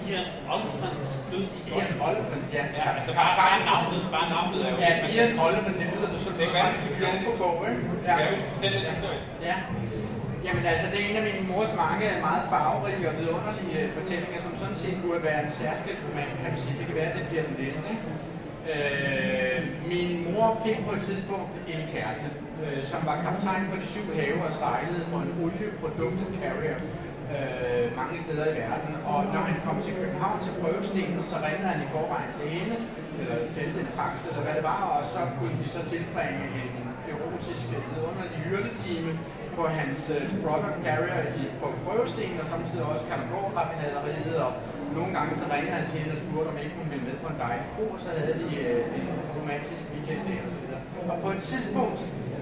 [0.09, 1.91] Ian Oliphants død i golf.
[1.91, 2.65] Ian Oliphant, ja.
[2.79, 5.31] Ja, altså bare, bare navnet, bare navnet er jo Ja, Ian.
[5.47, 7.19] Oliphant, det lyder det sådan Det kan vi fortælle.
[7.25, 7.81] Jumbo-bog, ikke?
[8.07, 8.13] Ja.
[8.15, 9.21] Skal jeg jo fortælle den historie?
[9.49, 9.57] Ja.
[10.47, 14.39] Jamen altså, det er en af min mors mange meget farverige og vidunderlige øh, fortællinger,
[14.47, 16.75] som sådan set burde være en særskilt roman, kan man sige.
[16.79, 17.91] Det kan være, at det bliver den næste.
[18.73, 19.59] Øh,
[19.93, 22.29] min mor fik på et tidspunkt en kæreste,
[22.65, 26.77] øh, som var kaptajn på de syv have og sejlede på en olieproduktet carrier
[27.35, 28.93] øh, mange steder i verden.
[29.13, 32.77] Og når han kom til København til prøvestenen, så ringede han i forvejen til hende,
[33.21, 36.75] eller sendte en fax, eller hvad det var, og så kunne de så tilbringe en
[37.13, 39.13] erotisk vidunderlig hyrdetime
[39.57, 44.53] på hans øh, product carrier i, på prøvestenen, og samtidig også Kalundborg-raffinaderiet, og
[44.99, 47.29] nogle gange så ringede han til hende og spurgte, om ikke hun ville med på
[47.33, 50.83] en dejlig kro, og så havde de øh, en romantisk weekend der og så videre.
[51.13, 52.01] Og på et tidspunkt,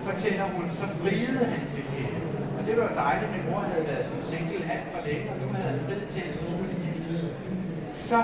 [0.09, 2.28] fortæller hun, så friede han til hende.
[2.69, 5.47] Det var jo dejligt, min mor havde været sådan single alt for længe, og nu
[5.57, 7.19] havde han frihed til at så skulle de giftes.
[8.07, 8.21] Så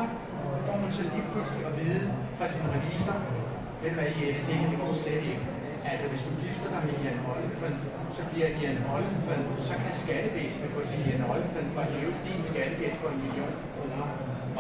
[0.67, 2.05] får hun så lige pludselig at vide
[2.39, 3.17] fra sin revisor,
[3.81, 5.45] ved du hvad, Jette, det her det går slet ikke.
[5.91, 7.81] Altså, hvis du gifter dig med Ian Oliphant,
[8.17, 12.97] så bliver Ian Oliphant, så kan skattevæsenet gå til Ian Oliphant og hæve din skattegæld
[13.03, 14.05] på en million kroner.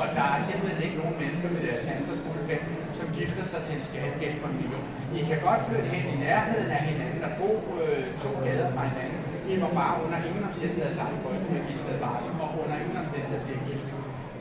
[0.01, 3.75] Og der er simpelthen ikke nogen mennesker med deres sansersfulde 15 som gifter sig til
[3.79, 4.85] en skattegæld på en million.
[5.19, 7.51] I kan godt flytte hen i nærheden af hinanden og bo
[7.83, 9.14] øh, to gader fra hinanden
[9.47, 13.87] de var bare under ingen omstændigheder samme folkeregister barsel og under ingen omstændigheder bliver gift.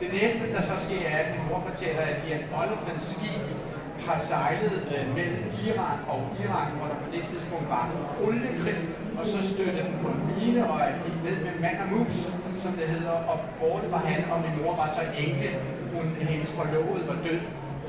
[0.02, 3.44] Det næste, der så sker, er, at min mor fortæller, at Ian Oliphants skib
[4.08, 7.84] har sejlet øh, mellem Iran og Irak, hvor der på det tidspunkt var
[8.26, 8.78] oliekrig,
[9.18, 12.16] og så støttede den på en mine, og at gik ned med mand og mus,
[12.64, 15.48] som det hedder, og borte var han, og min mor var så enke.
[15.94, 17.40] Hun, hendes forlovede var død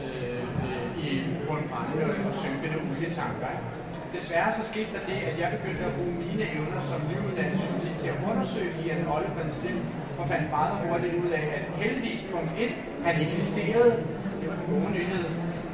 [0.02, 1.10] øh, øh, i,
[1.48, 3.48] på en brændende og synkende olietanker.
[3.56, 3.85] Ikke?
[4.16, 7.98] Desværre så skete der det, at jeg begyndte at bruge mine evner som nyuddannet journalist
[8.02, 9.78] til at undersøge Ian Oliphants liv,
[10.20, 12.72] og fandt meget hurtigt ud af, at heldigvis punkt 1,
[13.08, 13.92] han eksisterede,
[14.40, 15.26] det var en god nyhed,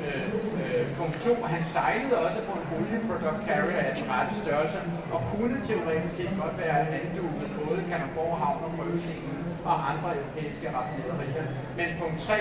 [0.08, 0.25] øh,
[0.62, 4.80] øh, punkt 2, han sejlede også på en olieproduct carrier af den rette størrelse,
[5.13, 10.67] og kunne teoretisk set godt være anduvet både Kanderborg Havn og Brøvstenen og andre europæiske
[10.75, 11.45] raffinaderier.
[11.77, 12.34] Men punkt 3,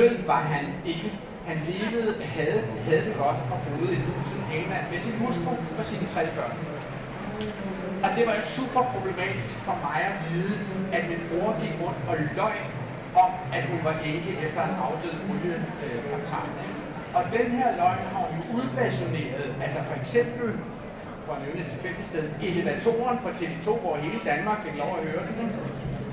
[0.00, 1.08] død var han ikke.
[1.48, 5.84] Han levede, havde, havde det godt og boede i huset England med sin hustru og
[5.90, 6.56] sine tre børn.
[8.04, 10.56] Og det var super problematisk for mig at vide,
[10.96, 12.58] at min mor gik rundt og løg
[13.24, 16.52] om, at hun var ikke efter en afdød oliekaptajn.
[16.60, 20.48] Øh, og den her løgn har hun udpassioneret, altså for eksempel,
[21.24, 25.02] for at nævne et tilfældigt sted, elevatoren på TV2, hvor hele Danmark fik lov at
[25.08, 25.48] høre den,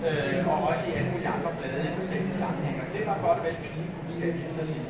[0.07, 2.81] øh, og også i alle mulige andre blade i forskellige sammenhænge.
[2.95, 4.85] Det var godt og vel pinefuldt, skal jeg så sige.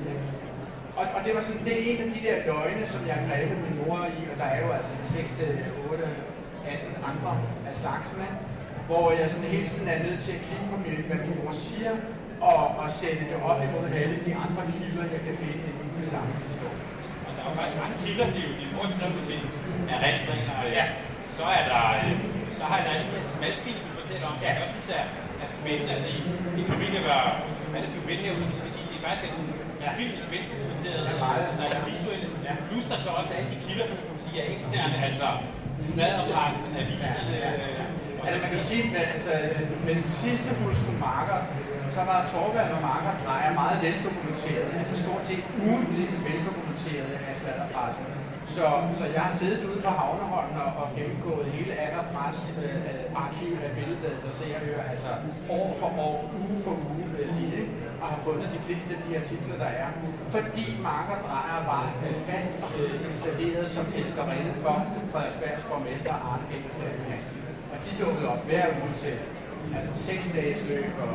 [0.99, 3.57] Og, og det var sådan, det er en af de der løgne, som jeg grebet
[3.65, 5.41] min mor i, og der er jo altså 6,
[5.91, 6.03] 8,
[6.65, 7.33] 18 andre
[7.69, 8.27] af slagsene,
[8.87, 11.51] hvor jeg sådan hele tiden er nødt til at kigge på, min, hvad min mor
[11.67, 11.93] siger,
[12.49, 16.05] og, og sætte det op imod alle de andre kilder, jeg kan finde i den
[16.13, 16.81] samme historie.
[17.25, 19.41] Og der er jo faktisk mange kilder, det er jo din mor skrev på sin
[19.95, 20.55] erindringer.
[20.79, 20.85] Ja.
[21.37, 22.13] Så er der, øh,
[22.57, 25.05] så har der de her smalfilm, fortæller om, som jeg også synes er,
[25.43, 25.91] er spændende.
[25.95, 26.19] Altså, i,
[26.57, 27.23] din familie var
[27.77, 29.51] relativt velhævende, så kan man sige, det er faktisk er sådan
[29.85, 29.91] Ja.
[30.01, 32.27] filmisk veldokumenteret, Ja, altså, der er visuelle.
[32.47, 32.53] Ja.
[32.69, 35.27] Plus der så også alle de kilder, som kan sige er eksterne, altså
[35.93, 37.83] sladderpressen, aviserne, Ja, ja, ja.
[37.83, 39.31] øh, og Altså man kan sige, at altså,
[39.85, 41.39] med den sidste hustru Marker,
[41.95, 48.05] så var Torvald og Marker drejer meget veldokumenteret, altså stort set ugentligt veldokumenteret af sladderpressen.
[48.47, 48.65] Så,
[48.99, 53.71] så jeg har siddet ude på Havneholmen og, og gennemgået hele Allerpres øh, arkiv af
[53.77, 55.07] billedet, der ser og hører, altså
[55.49, 57.73] år for år, uge for uge, vil jeg sige, ikke?
[58.01, 59.89] og har fundet de fleste af de artikler, der er.
[60.35, 64.75] Fordi Marker Drejer var øh, fast øh, installeret som elskerinde for
[65.11, 67.41] Frederiksbergs borgmester Arne Gengelstad Johansen.
[67.73, 69.15] Og de dukkede op hver uge til
[69.75, 71.09] altså, seks dages løb og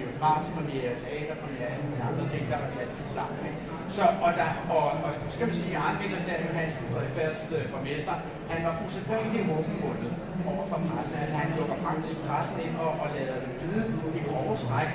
[0.00, 3.38] biografpremiere, teaterpremiere, alle andre ting, der var altid sammen.
[3.48, 3.60] Ikke?
[3.96, 8.14] Så, og, der, og, og skal vi sige, Arne Gengelstad Johansen, Frederiksbergs øh, borgmester,
[8.52, 10.12] han var usædvanlig åbenmundet
[10.50, 11.16] over for pressen.
[11.22, 13.84] Altså han lukker faktisk pressen ind og, og lader dem vide
[14.18, 14.90] i grove stræk,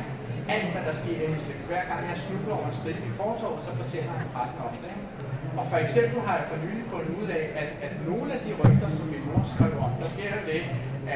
[0.56, 1.36] alt hvad der sker i.
[1.72, 4.94] Hver gang han snubler over en stribe i fortorvet, så fortæller han pressen om det.
[5.60, 8.52] Og for eksempel har jeg for nylig fundet ud af, at, at nogle af de
[8.62, 10.62] rygter, som min mor skrev om, der sker jo det,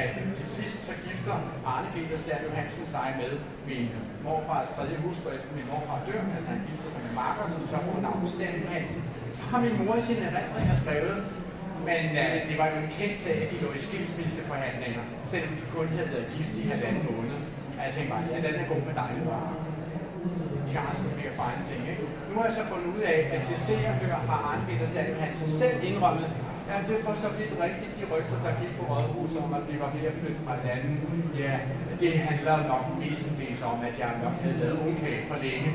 [0.01, 1.35] at til sidst så gifter
[1.71, 3.31] Arne Peter Stern Johansen sig med
[3.69, 3.87] min
[4.25, 7.77] morfars tredje hustru, efter min morfar dør, altså han gifter sig med Marker, som så
[7.85, 9.01] får navnet Stern Johansen.
[9.37, 11.17] Så har min mor i sine erindringer skrevet,
[11.89, 15.63] men øh, det var jo en kendt sag, at de lå i skilsmisseforhandlinger, selvom de
[15.75, 17.39] kun havde været gift i halvanden måned.
[17.83, 19.39] Altså jeg tænkte bare, at den er god med dig, mor.
[20.71, 22.05] Charles would be a fine thing, ikke?
[22.29, 23.75] Nu har jeg så fundet ud af, at til Se
[24.29, 26.27] har Arne Peter Stadel Hansen selv indrømmet,
[26.69, 29.63] ja, det er for så vidt rigtigt de rygter, der gik på rådhuset om, at
[29.69, 30.97] vi var ved at flytte fra landet.
[31.43, 31.55] Ja,
[32.01, 35.69] det handler nok mestendels om, at jeg nok havde lavet ungkage for længe.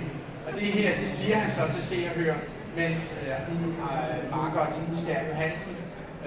[0.47, 2.37] Og det her, det siger han så til Se og høre,
[2.81, 5.77] mens øh, øh, Margot Stadel Hansen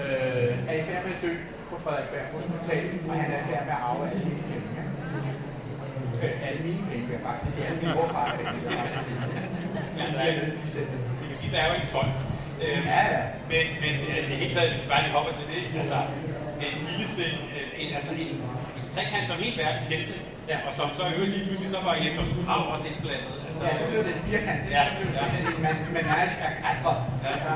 [0.02, 1.34] øh, er i færd med at dø
[1.70, 4.68] på Frederiksberg Hospital, og han er i færd med at arve alle hendes penge.
[6.24, 7.66] Øh, alle mine penge, vil jeg faktisk sige.
[7.68, 9.47] Alle mine morfar penge, vil jeg faktisk
[10.18, 10.98] de der er er- med i sættet.
[11.22, 12.12] Vi kan sige, der er jo en fond.
[12.64, 13.22] Øhm, Ja, ja.
[13.52, 15.98] Men, men øh, helt taget, hvis vi bare lige hopper til det, altså
[16.64, 17.24] den vildeste,
[17.56, 18.32] øh, en, altså en,
[18.80, 20.16] en trekant, som hele verden kendte,
[20.52, 20.58] Ja.
[20.68, 23.36] og som så øvrigt lige pludselig så var Jens Otto Krav også indblandet.
[23.48, 24.62] Altså, Ja, så blev det en firkant.
[24.76, 25.20] Ja, ja.
[25.20, 26.94] sådan en man, menage à quatre.
[27.26, 27.32] Ja.
[27.46, 27.54] Ja,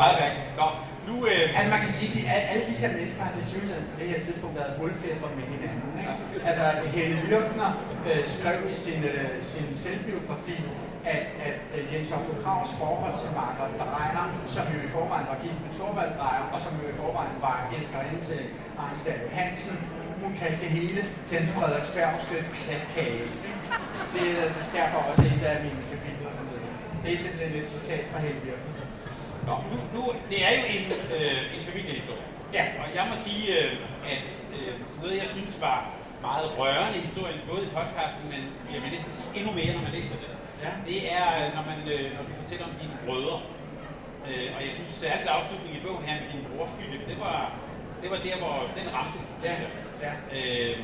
[0.00, 0.34] meget værk.
[0.60, 0.66] Nå,
[1.08, 1.14] nu...
[1.32, 4.08] Øh, Altså man kan sige, at alle disse her mennesker har til synligheden på det
[4.12, 5.90] her tidspunkt været hulfædre med hinanden.
[6.00, 6.46] Ikke?
[6.48, 7.70] Altså Helle Lyrkner
[8.08, 10.56] øh, skrev i sin, øh, sin selvbiografi,
[11.04, 11.26] at,
[11.76, 15.72] at Jens Otto Kravs forhold til Margaret Drejer, som jo i forvejen var gift med
[15.78, 18.40] Torvald Drejer, og som jo i forvejen var elskerinde til
[18.78, 19.76] Arnstad Hansen,
[20.22, 23.26] hun kaldte det hele den frederiksbergske platkage.
[24.14, 26.58] Det er derfor også et af mine kapitler, som det
[27.02, 28.86] Det er simpelthen et citat fra Lyrkner.
[29.46, 30.84] Nå, nu, nu, det er jo en,
[31.16, 32.26] øh, en familiehistorie.
[32.52, 32.64] Ja.
[32.82, 33.72] Og jeg må sige, øh,
[34.14, 35.78] at øh, noget jeg synes var
[36.28, 38.42] meget rørende i historien, både i podcasten, men
[38.74, 40.30] jeg vil næsten sige endnu mere, når man læser det,
[40.64, 40.70] ja.
[40.88, 43.36] det er, når, man, øh, når du fortæller om dine brødre.
[44.28, 47.38] Øh, og jeg synes særligt afslutningen i bogen her med din bror Philip, det var,
[48.02, 49.18] det var der, hvor den ramte.
[49.46, 49.54] Ja.
[50.06, 50.12] Ja.
[50.36, 50.76] Øh,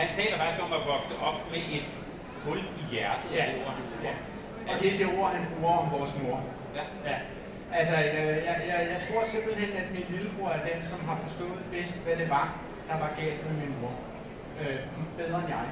[0.00, 1.90] han taler faktisk om at vokse op med et
[2.44, 3.30] hul i hjertet.
[3.38, 3.44] Ja.
[3.64, 4.16] Ord, han bruger.
[4.70, 6.38] Og det er det ord, han bruger om vores mor.
[6.78, 6.84] Ja.
[7.10, 7.16] Ja.
[7.78, 11.60] Altså, jeg, jeg, jeg, jeg tror simpelthen, at min lillebror er den, som har forstået
[11.72, 12.46] bedst, hvad det var,
[12.88, 13.94] der var galt med min mor.
[14.60, 14.78] Øh,
[15.18, 15.66] bedre end jeg.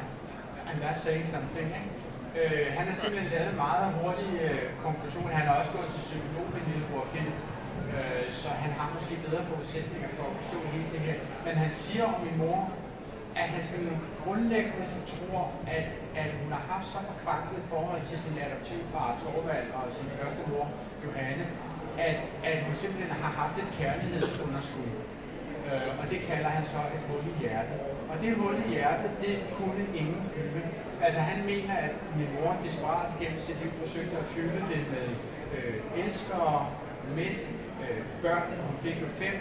[0.69, 1.98] And that saying something, ikke?
[2.39, 5.29] Øh, han har simpelthen lavet en meget hurtig øh, konklusion.
[5.39, 7.39] Han har også gået til psykolog, min lillebror Philip.
[7.95, 11.17] Øh, så han har måske bedre forudsætninger for at forstå hele det her.
[11.47, 12.61] Men han siger om min mor,
[13.41, 15.43] at han sådan grundlæggende så tror,
[15.77, 15.87] at,
[16.23, 20.67] at hun har haft så forkvaklet forhold til sin adoptivfar Torvald og sin første mor
[21.05, 21.45] Johanne,
[22.07, 22.17] at,
[22.51, 24.91] at hun simpelthen har haft et kærlighedsunderskud.
[25.69, 27.98] Øh, og det kalder han så et hul i hjertet.
[28.11, 30.63] Og det hul hjerte, det kunne ingen fylde.
[31.03, 35.07] Altså han mener, at min mor desperat gennem sit liv forsøgte at fylde det med
[35.57, 36.67] øh, elskere,
[37.17, 37.39] mænd,
[37.83, 38.49] øh, børn.
[38.69, 39.37] Hun fik jo fem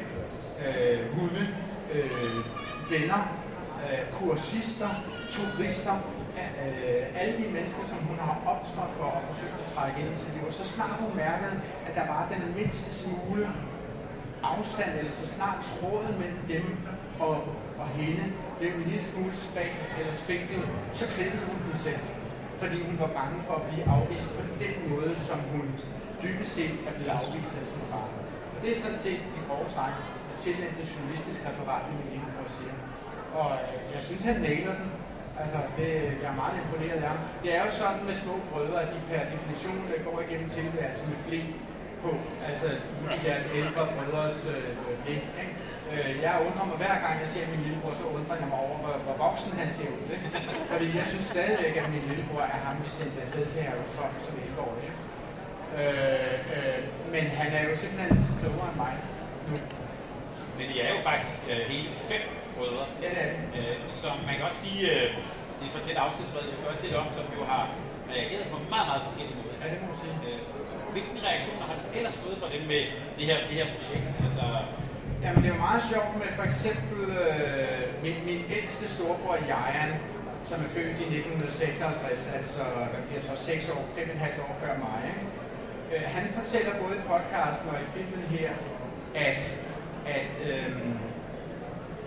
[0.65, 1.47] øh, hunde,
[1.93, 2.37] øh,
[2.91, 3.21] venner,
[3.83, 4.89] øh, kursister,
[5.29, 5.95] turister,
[6.37, 10.15] øh, alle de mennesker, som hun har optrådt for og forsøgt at trække ind i
[10.15, 10.43] sit liv.
[10.47, 11.55] Og så snart hun mærkede,
[11.87, 13.47] at der var den mindste smule
[14.43, 16.77] afstand, eller så snart tråden mellem dem
[17.19, 17.35] og,
[17.81, 18.25] og hende
[18.57, 20.61] blev en lille smule spag eller spinkel,
[20.99, 22.03] så klippede hun den selv.
[22.61, 25.65] Fordi hun var bange for at blive afvist på den måde, som hun
[26.23, 28.07] dybest set er blevet afvist af sin far.
[28.53, 29.95] Og det er sådan set i grove træk
[30.43, 32.75] til et journalistisk referat, det min lille siger.
[33.39, 34.89] Og øh, jeg synes, han nailer den.
[35.41, 35.89] Altså, det,
[36.21, 37.19] jeg er meget imponeret af ham.
[37.43, 41.07] Det er jo sådan med små brødre, at de per definition der går igennem tilværelsen
[41.11, 41.39] med blæ
[42.03, 42.11] på,
[42.49, 42.67] altså
[43.15, 44.67] i deres ældre brødres øh,
[45.03, 45.13] blæ.
[45.13, 45.56] Ikke?
[45.93, 48.77] Øh, jeg undrer mig hver gang, jeg ser min lillebror, så undrer jeg mig over,
[48.83, 50.03] hvor, hvor voksen han ser ud.
[50.15, 50.27] Ikke?
[50.71, 54.11] Fordi jeg synes stadigvæk, at min lillebror er ham, vi sendte afsted til at Tom
[54.25, 54.73] som 11 år.
[54.87, 54.97] Ikke?
[55.79, 56.79] Øh, øh,
[57.13, 58.93] men han er jo simpelthen klogere end mig
[59.51, 59.57] nu.
[60.57, 62.23] Men I er jo faktisk øh, hele fem
[62.55, 62.85] brødre.
[63.03, 63.39] Ja, det er det.
[63.57, 65.07] Øh, som man kan godt sige, øh,
[65.59, 67.63] det fortæller afskedsbrevet, vi skal også lidt om, som jo har
[68.13, 69.55] reageret på meget, meget forskellige måder.
[69.61, 70.15] Ja, det må man sige.
[70.27, 70.39] Øh,
[70.93, 72.81] hvilke reaktioner har du ellers fået fra dem med
[73.17, 74.07] det her, det her projekt?
[74.25, 74.43] Altså,
[75.23, 79.91] Jamen, det er jo meget sjovt med for eksempel øh, min, min ældste storebror, Jajan,
[80.49, 84.99] som er født i 1956, altså hvad bliver så 6 år, 5,5 år før mig.
[85.11, 85.23] Ikke?
[85.93, 88.51] Øh, han fortæller både i podcasten og i filmen her,
[89.27, 89.39] at,
[90.17, 90.71] at, øh,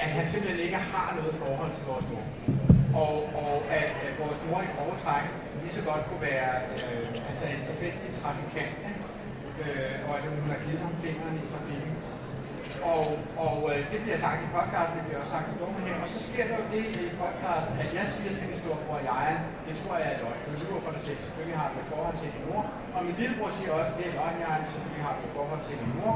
[0.04, 2.26] at han simpelthen ikke har noget forhold til vores mor.
[3.04, 5.26] Og, og at, at vores mor i grove træk
[5.60, 9.02] lige så godt kunne være øh, altså en tilfældig trafikant, ikke?
[9.62, 11.92] øh, og at hun har givet ham fingeren i trafikken.
[12.94, 13.04] Og,
[13.46, 15.96] og øh, det bliver sagt i podcasten, det bliver også sagt i bogen her.
[16.04, 19.40] Og så sker der jo det i podcasten, at jeg siger til min storebror Jajan,
[19.66, 20.40] det tror jeg er løgn.
[20.46, 22.62] Du lyver for dig selv, selvfølgelig har du et forhold til din mor.
[22.94, 25.76] Og min lillebror siger også, det er løgn, Jajan, selvfølgelig har du et forhold til
[25.82, 26.14] din mor.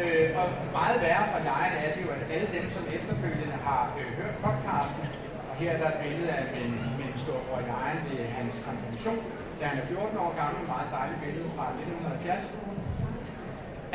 [0.00, 0.46] Øh, og
[0.78, 4.34] meget værre for dig er det jo, at alle dem, som efterfølgende har øh, hørt
[4.44, 5.04] podcasten,
[5.50, 9.20] og her er der et billede af min, min storebror det ved hans konfirmation,
[9.58, 12.87] da han er 14 år gammel, meget dejligt billede fra 1970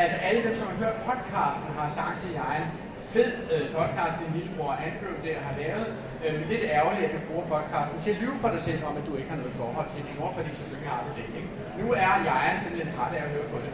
[0.02, 2.70] Altså alle dem, som har hørt podcasten, har sagt til jer, en
[3.14, 5.88] fed øh, podcast, din lillebror Andrew der har lavet.
[6.26, 9.06] Øh, lidt ærgerligt, at du bruger podcasten til at lyve for dig selv om, at
[9.08, 11.28] du ikke har noget forhold til din mor, fordi selvfølgelig har du det.
[11.40, 11.50] Ikke?
[11.80, 13.72] Nu er jeg simpelthen lidt træt af at høre på det.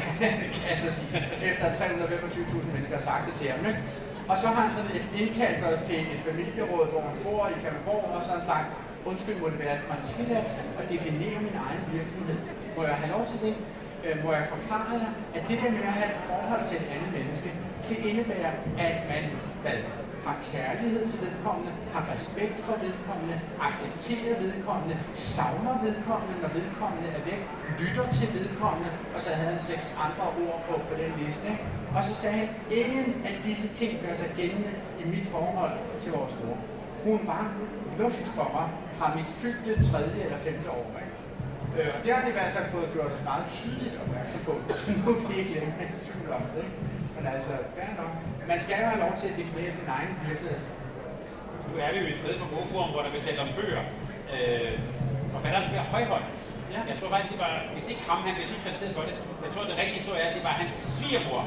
[0.56, 1.10] kan jeg så sige.
[1.50, 3.62] Efter 325.000 mennesker har sagt det til ham.
[3.70, 3.82] Ikke?
[4.30, 8.04] Og så har han sådan indkaldt os til et familieråd, hvor han bor i Kalundborg,
[8.14, 8.66] og så har han sagt,
[9.10, 10.48] undskyld, må det være mig tilladt
[10.80, 12.38] at definere min egen virksomhed.
[12.76, 13.54] Må jeg have lov til det?
[14.06, 16.86] Øh, hvor jeg forklarer jer, at det der med at have et forhold til et
[16.94, 17.48] andet menneske,
[17.88, 18.52] det indebærer,
[18.88, 19.24] at man
[19.62, 19.78] hvad,
[20.26, 23.36] har kærlighed til vedkommende, har respekt for vedkommende,
[23.68, 27.42] accepterer vedkommende, savner vedkommende, når vedkommende er væk,
[27.80, 31.44] lytter til vedkommende, og så havde han seks andre ord på, på den liste.
[31.52, 31.64] Ikke?
[31.96, 36.12] Og så sagde han, ingen af disse ting gør sig gældende i mit forhold til
[36.12, 36.56] vores mor.
[37.04, 37.44] Hun var
[37.98, 40.86] luft for mig fra mit fyldte tredje eller femte år.
[41.02, 41.21] Ikke?
[41.78, 44.52] Øh, og det har de i hvert fald fået gjort os meget tydeligt opmærksom på,
[44.78, 46.66] så nu er vi ikke længere i tvivl om det.
[47.16, 48.12] Men altså, fair nok.
[48.52, 50.60] Man skal jo have lov til at definere sin egen virkelighed.
[51.68, 53.84] nu er vi jo et sted på Bogforum, hvor der bliver talt om bøger.
[54.34, 54.72] Øh,
[55.34, 56.36] forfatteren Per Højholdt.
[56.74, 56.80] Ja.
[56.90, 59.14] Jeg tror faktisk, det var, hvis det ikke ham, han bliver tit krediteret for det.
[59.44, 61.42] Jeg tror, det rigtige historie er, at det var hans svigermor,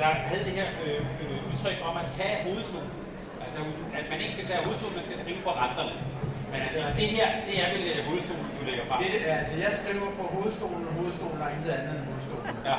[0.00, 2.86] der havde det her øh, øh, udtryk om at tage hovedstol.
[3.44, 3.58] Altså,
[4.00, 5.94] at man ikke skal tage hovedstol, man skal skrive på renterne.
[6.56, 8.98] Men altså, det her, det er vel øh, hovedstolen, du lægger frem.
[9.02, 12.44] Det, det er, altså, jeg skriver på hovedstolen, og hovedstolen er intet andet end hovedstolen.
[12.70, 12.76] Ja.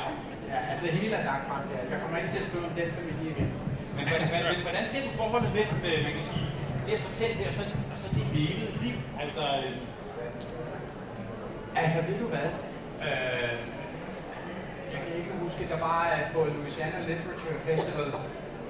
[0.52, 1.80] Ja, altså det hele er lagt frem der.
[1.92, 3.50] Jeg kommer ikke til at skrive om den familie igen.
[3.96, 4.26] Men hvordan,
[4.68, 6.46] hvordan, ser du forholdet mellem, øh, man kan sige,
[6.86, 8.96] det at fortælle det, og så, og så det levede liv?
[9.24, 9.72] Altså, øh,
[11.82, 12.48] Altså, ved du hvad?
[13.06, 13.58] Øh,
[14.92, 16.00] jeg kan ikke huske, der var
[16.34, 18.08] på Louisiana Literature Festival,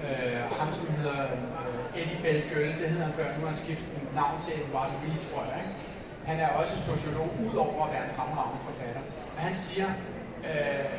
[0.05, 3.99] øh, ham som hedder øh, Eddie Belgøl, det hedder han før, nu har han skiftet
[4.21, 5.59] navn til Eduardo Lee, tror jeg.
[5.65, 5.75] Ikke?
[6.31, 9.03] Han er også sociolog, udover at være en fremragende forfatter.
[9.37, 9.89] Og han siger,
[10.49, 10.95] øh,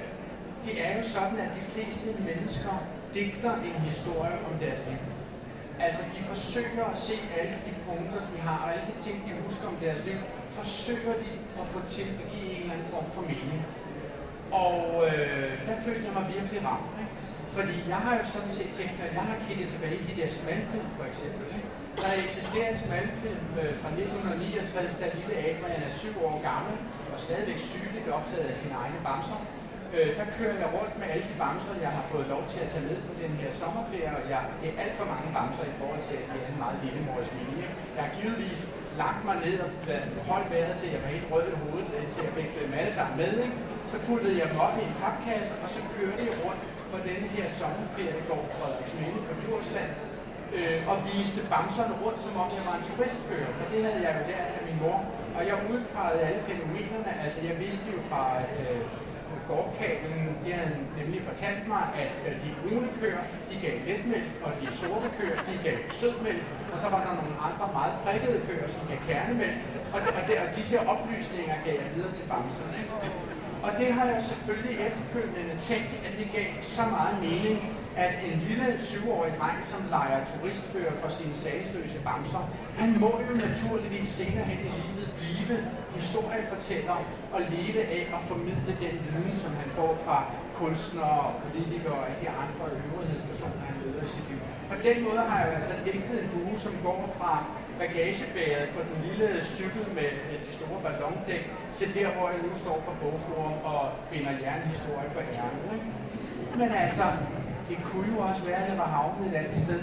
[0.66, 2.74] det er jo sådan, at de fleste mennesker
[3.14, 5.02] digter en historie om deres liv.
[5.86, 9.32] Altså, de forsøger at se alle de punkter, de har, og alle de ting, de
[9.46, 10.20] husker om deres liv,
[10.50, 11.32] forsøger de
[11.62, 13.62] at få til at give en eller anden form for mening.
[14.52, 16.94] Og øh, der følte jeg mig virkelig ramt.
[17.02, 17.19] Ikke?
[17.58, 20.28] Fordi jeg har jo sådan set tænkt, at jeg har kigget tilbage i de der
[20.38, 21.46] smalfilm for eksempel.
[21.58, 21.68] Ikke?
[22.04, 26.76] Der eksisterer en smalfilm øh, fra 1969, da lille Adrian er syv år gammel
[27.14, 29.40] og stadigvæk sygeligt optaget af sine egne bamser.
[29.96, 32.70] Øh, der kører jeg rundt med alle de bamser, jeg har fået lov til at
[32.74, 34.12] tage med på den her sommerferie.
[34.20, 36.60] Og jeg, det er alt for mange bamser i forhold til, at det er en
[36.64, 37.68] meget lille mors linje.
[37.96, 38.60] Jeg har givetvis
[39.02, 39.70] lagt mig ned og
[40.30, 43.16] holdt vejret til, jeg var helt rød i hovedet, til jeg fik dem alle sammen
[43.24, 43.34] med.
[43.46, 43.58] Ikke?
[43.92, 47.28] Så puttede jeg dem op i en papkasse, og så kørte jeg rundt på denne
[47.36, 48.44] her sommerferie går
[48.94, 49.92] Smille på Djursland,
[50.58, 54.12] øh, og viste bamserne rundt, som om jeg var en turistfører, for det havde jeg
[54.18, 54.98] jo lært af min mor.
[55.38, 58.24] Og jeg udpegede alle fænomenerne, altså jeg vidste jo fra
[58.60, 58.82] øh,
[59.50, 64.52] gårdkablen, det havde nemlig fortalt mig, at øh, de brune køer, de gav letmælk, og
[64.60, 68.68] de sorte køer, de gav sødmælk, og så var der nogle andre meget prikkede køer,
[68.76, 69.58] som gav kernemælk,
[69.94, 72.80] og, og, der, og disse oplysninger gav jeg videre til bamserne.
[73.66, 77.58] Og det har jeg selvfølgelig efterfølgende tænkt, at det gav så meget mening,
[78.06, 82.44] at en lille syvårig dreng, som leger turistfører for sine sagsløse bamser,
[82.82, 85.58] han må jo naturligvis senere hen i livet blive
[86.00, 86.98] historiefortæller
[87.36, 90.18] og leve af at formidle den viden, som han får fra
[90.60, 94.40] kunstnere og politikere og de andre øvrighedspersoner, han møder i sit liv.
[94.72, 97.34] På den måde har jeg jo altså dækket en bue, som går fra
[97.80, 100.10] bagagebæret på den lille cykel med
[100.46, 101.44] de store ballondæk,
[101.78, 105.82] til der, hvor jeg nu står på bogfloren og binder jernhistorie på ærmet.
[106.62, 107.06] Men altså,
[107.70, 109.82] det kunne jo også være, at jeg var havnet et andet sted.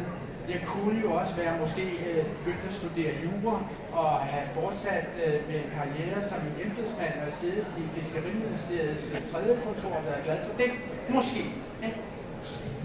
[0.54, 3.56] Jeg kunne jo også være måske øh, begyndt at studere jura
[3.92, 9.26] og have fortsat øh, med en karriere som en embedsmand og sidde i Fiskeriministeriets øh,
[9.32, 10.70] tredje kontor og været glad for det.
[11.08, 11.42] Måske.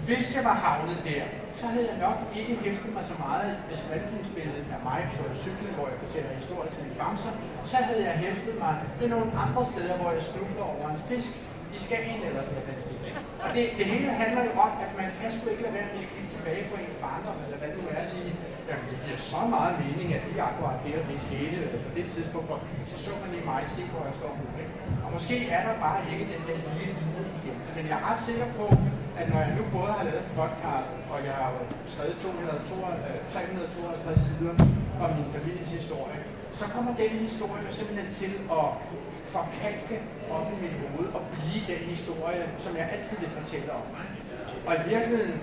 [0.06, 1.24] Hvis jeg var havnet der,
[1.60, 5.72] så havde jeg nok ikke hæftet mig så meget ved skriftningsbilledet af mig på cyklen,
[5.76, 7.32] hvor jeg fortæller historier til mine bamser.
[7.72, 11.32] Så havde jeg hæftet mig ved nogle andre steder, hvor jeg snubler over en fisk
[11.76, 12.98] i Skagen eller sådan noget den stil.
[13.44, 16.02] Og det, det hele handler jo om, at man kan sgu ikke lade være med
[16.06, 18.30] at kigge tilbage på ens barndom, eller hvad det nu er at sige,
[18.68, 21.90] jamen det giver så meget mening, at lige akkurat det og det skete eller på
[21.98, 22.58] det tidspunkt, for
[22.90, 24.46] så så man lige mig se, hvor jeg står nu.
[24.62, 24.72] Ikke?
[25.04, 27.56] Og måske er der bare ikke den der lille linje igen.
[27.76, 28.64] Men jeg er ret sikker på,
[29.18, 31.50] at når jeg nu både har lavet podcast, og jeg har
[31.92, 34.54] skrevet 252, 352 øh, sider
[35.04, 36.18] om min families historie,
[36.58, 38.68] så kommer den historie jo simpelthen til at
[39.34, 39.96] forkalke
[40.36, 43.84] op i mit hoved og blive den historie, som jeg altid vil fortælle om.
[44.66, 45.36] Og i virkeligheden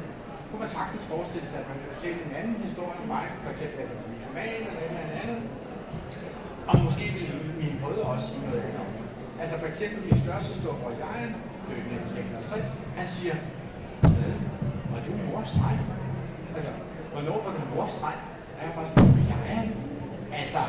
[0.48, 3.52] kunne man sagtens forestille sig, at man vil fortælle en anden historie om mig, for
[3.54, 5.40] eksempel en mytoman eller et eller andet.
[6.70, 7.28] Og måske vil
[7.62, 8.90] mine brødre også sige noget andet om
[9.42, 11.32] Altså for eksempel min største storbror Jan,
[11.68, 12.66] født i 1956,
[13.00, 13.36] han siger,
[14.91, 15.80] var du mors dreng?
[16.56, 16.72] Altså,
[17.14, 18.20] hvornår var du mors dreng?
[18.58, 19.60] Og jeg var sådan, ja,
[20.41, 20.62] altså,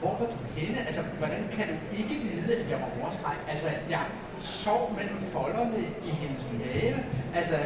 [0.00, 0.78] hvor var du henne?
[0.86, 3.38] Altså, hvordan kan du ikke vide, at jeg var mors dreng?
[3.48, 4.02] Altså, jeg
[4.40, 5.78] sov mellem folderne
[6.08, 6.98] i hendes mave.
[7.34, 7.56] Altså,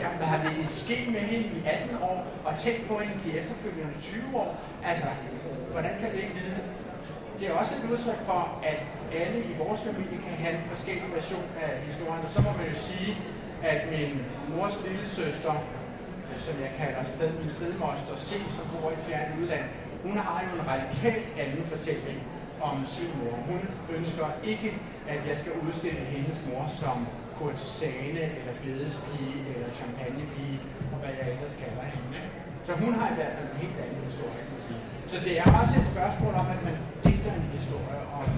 [0.00, 3.94] jeg har været ske med hende i 18 år, og tænkt på hende de efterfølgende
[4.00, 4.50] 20 år.
[4.84, 5.06] Altså,
[5.72, 6.64] hvordan kan du ikke vide det?
[7.38, 8.78] Det er også et udtryk for, at
[9.20, 12.22] alle i vores familie kan have en forskellig version af historien.
[12.26, 13.10] Og så må man jo sige,
[13.62, 15.54] at min mors lille søster,
[16.28, 19.64] øh, som jeg kalder sted, min stedmoster, C, som bor i et fjernt udland,
[20.02, 22.18] hun har jo en radikalt anden fortælling
[22.60, 23.36] om sin mor.
[23.50, 23.60] Hun
[23.96, 24.70] ønsker ikke,
[25.08, 27.06] at jeg skal udstille hendes mor som
[27.38, 30.60] kurtisane, eller glædespige, eller champagnepige,
[30.92, 32.20] og hvad jeg ellers kalder hende.
[32.62, 34.80] Så hun har i hvert fald en helt anden historie, kan man sige.
[35.12, 38.28] Så det er også et spørgsmål om, at man digter en historie om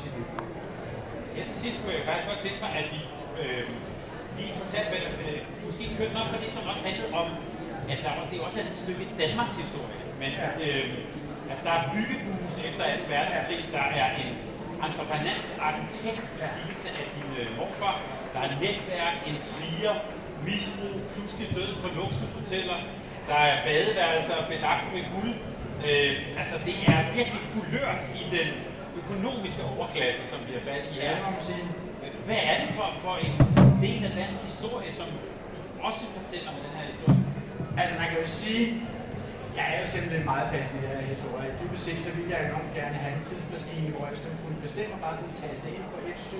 [0.00, 0.26] sit liv.
[1.36, 3.00] Ja, til sidst kunne jeg faktisk godt tænke mig, at vi
[3.42, 3.64] øh,
[4.40, 7.28] lige fortalte, hvad, øh, måske kørte op på det, som også handlede om,
[7.92, 10.00] at der, det også er et stykke Danmarks historie.
[10.22, 10.30] Men
[10.64, 10.86] øh,
[11.50, 13.14] altså, der er byggebus efter 2.
[13.14, 14.30] verdenskrig, der er en
[14.86, 17.96] entreprenant arkitekt i skikkelse af din øh, morfar,
[18.32, 19.94] der er et netværk, en sviger,
[20.48, 22.78] misbrug, pludselig død på luksushoteller,
[23.28, 25.34] der er badeværelser belagt med guld.
[25.88, 28.48] Øh, altså, det er virkelig kulørt i den
[29.00, 31.16] økonomiske overklasse, som vi har fat i her.
[32.26, 33.34] Hvad er det for, for en
[33.86, 35.18] del af dansk historie, som du
[35.88, 37.20] også fortæller med den her historie?
[37.80, 38.64] Altså, man kan jo sige,
[39.58, 41.48] jeg er jo simpelthen meget fascineret af historie.
[41.60, 44.94] Dybest set så ville jeg enormt gerne have en tidsmaskine, hvor jeg skulle kunne bestemme
[45.04, 46.30] bare sådan taste ind på F7,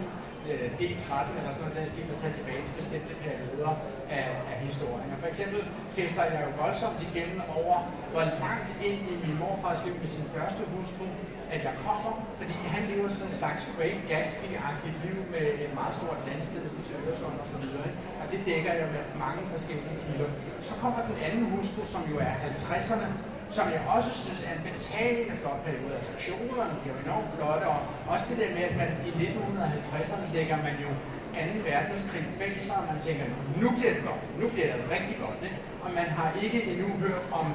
[0.51, 3.73] øh, D13 eller sådan noget, der stil, og tage tilbage til bestemte perioder
[4.19, 5.09] af, af historien.
[5.15, 5.61] Og for eksempel
[5.97, 7.77] fester jeg jo voldsomt igennem over,
[8.13, 11.07] hvor langt ind i min morfars liv med sin første hustru,
[11.55, 15.95] at jeg kommer, fordi han lever sådan en slags Great Gatsby-agtigt liv med et meget
[15.99, 17.85] stort landsted ud til Øresund og så videre.
[17.91, 18.18] Ikke?
[18.29, 20.31] Og det dækker jeg med mange forskellige kilder.
[20.69, 23.09] Så kommer den anden hustru, som jo er 50'erne,
[23.57, 25.93] som jeg også synes er en betalende flot periode.
[25.99, 27.81] Altså kjolerne bliver enormt flotte, og
[28.13, 30.91] også det der med, at man i 1950'erne lægger man jo
[31.35, 31.71] 2.
[31.71, 33.25] verdenskrig bag sig, og man tænker,
[33.63, 35.41] nu bliver det godt, nu bliver det rigtig godt.
[35.49, 35.59] Ikke?
[35.85, 37.47] Og man har ikke endnu hørt om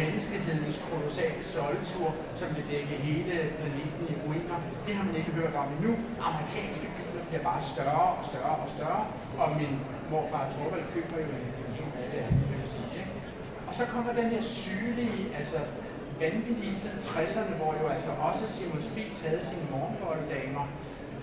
[0.00, 2.08] menneskehedens kolossale soltur,
[2.40, 4.56] som vil dække hele planeten i ruiner.
[4.86, 5.92] Det har man ikke hørt om endnu.
[6.30, 9.02] Amerikanske biler bliver bare større og større og større,
[9.42, 9.74] og min
[10.10, 12.28] morfar Torvald køber jo en, en hel masse af
[12.72, 12.90] sige.
[13.00, 13.12] Ikke?
[13.68, 15.58] Og så kommer den her sygelige, altså
[16.20, 20.64] vanvittige tid 60'erne, hvor jo altså også Simon Spies havde sine morgenbolledamer,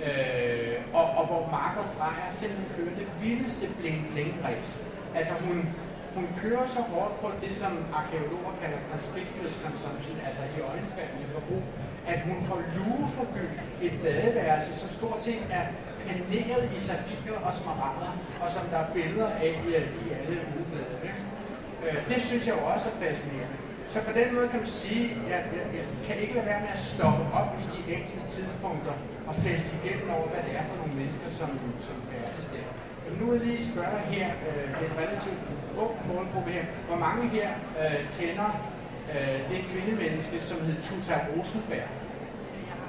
[0.08, 4.74] øh, og, og hvor Margot Dreyer simpelthen kører det vildeste bling-bling-race.
[5.20, 5.58] Altså hun,
[6.16, 11.64] hun kører så hårdt på det, som arkeologer kalder conspicuous consumption, altså i øjenfaldende forbrug,
[12.14, 13.52] at hun får lugeforbyg
[13.82, 15.66] et badeværelse, som stort set er
[16.08, 19.70] paneret i safirer og smaragder, og som der er billeder af i,
[20.06, 20.96] i alle ugeblade.
[21.86, 23.58] Øh, det synes jeg jo også er fascinerende.
[23.94, 26.62] Så på den måde kan man sige, at jeg, jeg, jeg kan ikke lade være
[26.66, 28.96] med at stoppe op i de enkelte tidspunkter
[29.30, 31.50] og feste igennem over, hvad det er for nogle mennesker, som,
[31.88, 32.68] som færdes der.
[33.06, 35.42] Men nu vil jeg lige spørge her, øh, det er en relativt
[35.84, 37.50] ung målgruppe her, hvor mange her
[37.82, 38.50] øh, kender
[39.14, 41.90] øh, det kvindemenneske, som hed Tuta Rosenberg?
[41.90, 41.90] Wow.
[41.90, 42.89] Hold da kæft.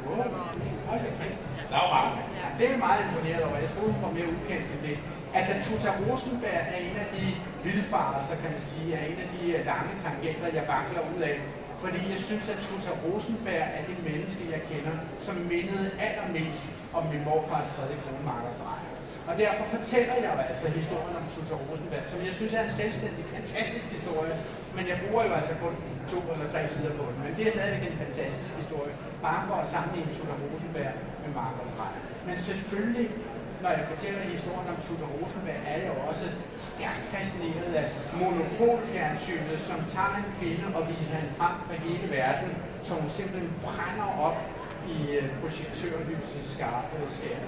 [1.73, 2.13] Der var mange.
[2.59, 3.59] Det er meget imponerende over.
[3.67, 4.97] Jeg troede, hun var mere ukendt end det.
[5.39, 7.25] Altså, Tuta Rosenberg er en af de
[7.67, 11.37] vildfarelser, kan man sige, er en af de øh, lange tangenter, jeg vakler ud af.
[11.83, 14.95] Fordi jeg synes, at Tuta Rosenberg er det menneske, jeg kender,
[15.27, 16.65] som mindede allermest
[16.99, 18.91] om min morfars tredje kone, Margaret Dreyer.
[19.29, 23.25] Og derfor fortæller jeg altså historien om Tuta Rosenberg, som jeg synes er en selvstændig,
[23.37, 24.35] fantastisk historie.
[24.77, 25.75] Men jeg bruger jo altså kun
[26.12, 27.18] to eller tre sider på den.
[27.25, 28.95] Men det er stadigvæk en fantastisk historie,
[29.27, 30.93] bare for at sammenligne Tudor Rosenberg
[31.23, 32.03] med Margaret Dreyer.
[32.27, 33.09] Men selvfølgelig
[33.62, 37.87] når jeg fortæller historien om Tudor Rosenberg, er jeg også stærkt fascineret af
[38.21, 42.51] monopolfjernsynet, som tager en kvinde og viser hende frem for hele verden,
[42.87, 44.39] som hun simpelthen brænder op
[44.95, 47.41] i øh, projektørlysets skarpe skær.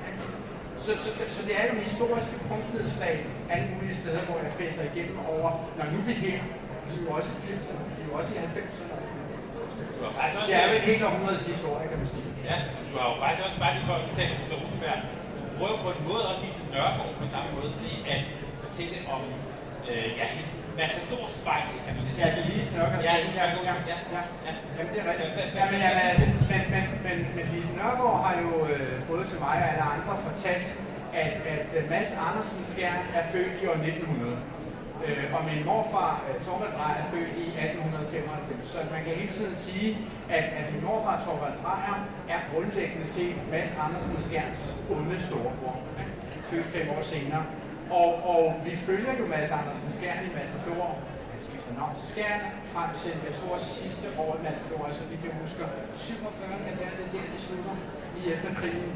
[0.84, 4.84] Så, så, så, så det er jo historiske punktnedslag alle mulige steder, hvor jeg fester
[4.92, 6.40] igennem over, når nu vi her,
[6.92, 8.96] vi er jo også i 80'erne, vi er jo også i 90'erne.
[9.96, 12.28] Du har faktisk også, Det er jo et helt århundredes historie, kan man sige.
[12.50, 12.56] ja,
[12.88, 14.98] du har jo faktisk også bare lige for at tale om Rosenberg,
[15.58, 18.22] prøver på en måde også lige til Nørgaard på samme måde til at
[18.64, 19.22] fortælle om
[19.90, 20.26] øh, ja,
[20.80, 23.02] matadorspejlet, kan man næsten Ja, altså Lise Nørgaard.
[23.08, 23.98] Ja, Lise Nørgaard, ja, ja.
[24.16, 24.52] ja, Ja.
[24.76, 25.30] Jamen, det er rigtigt.
[25.58, 29.38] Ja, men, jamen, altså, men, men, men, men Lise Nørgaard har jo øh, både til
[29.44, 30.68] mig og alle andre fortalt,
[31.22, 31.32] at,
[31.78, 34.36] at Mads Andersen Skjern er født i år 1900.
[35.08, 38.68] Øh, og min morfar, øh, Torvald Drejer, er født i 1895.
[38.72, 39.90] Så man kan hele tiden sige,
[40.36, 41.96] at, at min morfar, Torvald Drejer,
[42.34, 44.62] er grundlæggende set Mads Andersen Skjerns
[44.94, 45.76] onde storebror.
[46.50, 47.44] Født fem år senere.
[48.00, 50.90] Og, og vi følger jo Mads Andersen Skjern i Matador.
[51.32, 52.42] Han skifter navn til Skjern
[52.72, 56.94] frem til, jeg tror, sidste år i Matador, så det jeg husker, 47 kan være,
[57.00, 57.74] det der, det slutter,
[58.14, 58.92] lige efter krigen.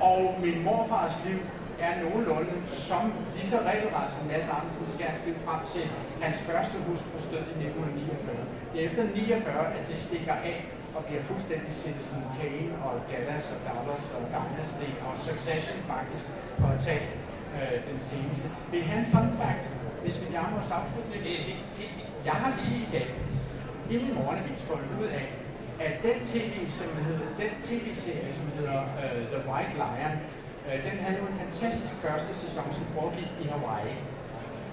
[0.00, 1.40] Og min morfars liv
[1.84, 2.56] er nogenlunde
[2.88, 3.02] som
[3.36, 5.84] lige så regelret som Mads Andersen Skjerns liv frem til
[6.24, 8.36] hans første hustru død i 1949.
[8.72, 10.58] Det er efter 49, at det stikker af
[10.96, 16.24] og bliver fuldstændig Citizen Kane og Dallas og Dallas og Dynasty og Succession faktisk,
[16.60, 17.04] for at tage
[17.56, 18.46] øh, den seneste.
[18.72, 19.64] Det er en fun fact,
[20.02, 21.26] hvis vi nærmer os afslutningen.
[21.76, 21.88] Det,
[22.28, 23.08] Jeg har lige i dag
[23.90, 25.26] i min morgenavis fundet ud af,
[25.86, 30.14] at den tv, som hedder, den tv-serie, som hedder uh, The White Lion,
[30.66, 33.96] Øh, den havde jo en fantastisk første sæson, som foregik i Hawaii.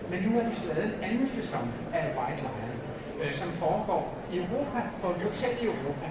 [0.10, 2.78] Men nu har de så lavet en anden sæson af White Lion,
[3.22, 6.08] øh, som foregår i Europa, på et hotel i Europa.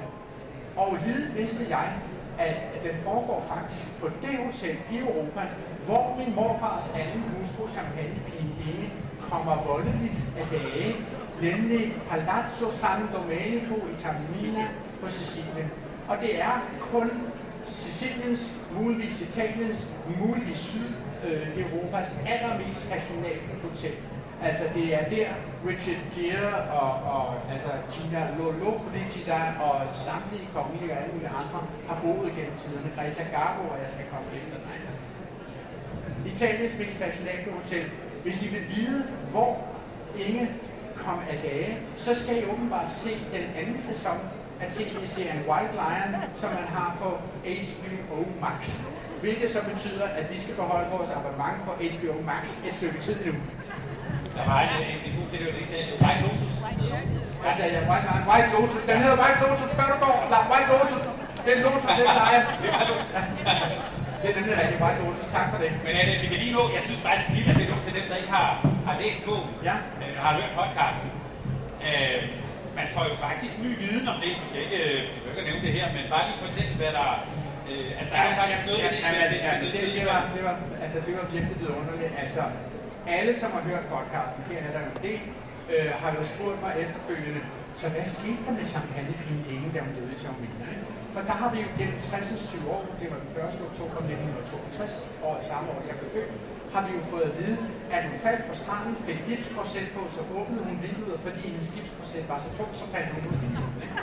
[0.76, 1.92] Og lige vidste jeg,
[2.38, 5.42] at den foregår faktisk på det hotel i Europa,
[5.86, 8.90] hvor min morfars anden hustru, champagnepigen Inge,
[9.30, 10.96] kommer voldeligt af dage,
[11.42, 14.68] nemlig Palazzo San Domenico i Taormina
[15.00, 15.70] på Sicilien.
[16.08, 17.10] Og det er kun
[17.64, 23.92] Siciliens, muligvis Italiens, muligvis Sydeuropas allermest fashionable hotel.
[24.42, 25.28] Altså det er der
[25.68, 32.00] Richard Gere og, og altså Gina Lollobrigida og samtlige kongelige og alle mulige andre har
[32.02, 32.90] boet gennem tiderne.
[32.96, 34.76] Greta Garbo, og jeg skal komme efter dig.
[36.32, 37.84] Italiens mest fashionable hotel.
[38.22, 39.58] Hvis I vil vide, hvor
[40.26, 40.50] Inge
[40.96, 44.18] kom af dage, så skal I åbenbart se den anden sæson
[44.62, 47.08] af tv-serien White Lion, som man har på
[47.68, 48.60] HBO Max.
[49.24, 53.16] Hvilket så betyder, at vi skal beholde vores abonnement på HBO Max et stykke tid
[53.26, 53.32] nu.
[54.36, 54.70] Der var en,
[55.06, 56.52] en, god ting, der lige sagde, White Lotus.
[57.42, 57.82] Hvad sagde jeg?
[57.90, 58.22] White Lion?
[58.30, 58.82] White Lotus.
[58.90, 59.70] Den hedder White Lotus.
[59.78, 60.16] Før du går.
[60.52, 61.02] White Lotus.
[61.48, 62.42] Den Lotus, den leger.
[64.20, 65.26] Det er nemlig rigtig White Lotus.
[65.36, 65.70] Tak for det.
[65.84, 67.94] Men det, vi kan lige nå, jeg synes faktisk lige, at det er nu til
[67.98, 68.48] dem, der ikke har,
[68.88, 69.76] har læst bogen, Ja.
[70.02, 71.08] øh, har hørt podcasten.
[71.88, 72.18] Øh,
[72.78, 74.32] man får jo faktisk ny viden om det.
[74.42, 76.92] Du skal ikke, øh, du skal ikke nævne det her, men bare lige fortælle, hvad
[76.98, 77.08] der
[77.72, 79.00] øh, at der er faktisk noget ja, ved det.
[79.06, 80.54] ja, med- ja, ja, det, med- det, var, det, var,
[80.84, 82.12] altså, det var virkelig vidunderligt.
[82.24, 82.42] Altså,
[83.18, 85.20] alle, som har hørt podcasten, her er der jo en del,
[85.72, 87.42] øh, har jo spurgt mig efterfølgende,
[87.80, 90.20] så hvad skete der med champagnepigen Inge, da hun døde i
[90.72, 90.82] ikke?
[91.14, 93.66] For der har vi jo gennem 60 år, det var den 1.
[93.68, 94.92] oktober 1962,
[95.26, 96.30] og samme år jeg blev født,
[96.72, 97.58] har vi jo fået at vide,
[97.96, 102.24] at hun faldt på stranden, fik gipskorset på, så åbnede hun vinduet, fordi hendes gipskorset
[102.32, 103.74] var så tungt, så faldt hun ud vinduet.
[103.84, 103.96] ikke?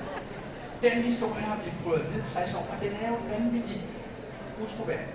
[0.86, 3.80] Den historie har vi fået at vide 60 år, og den er jo vanvittig
[4.64, 5.14] utroværdig.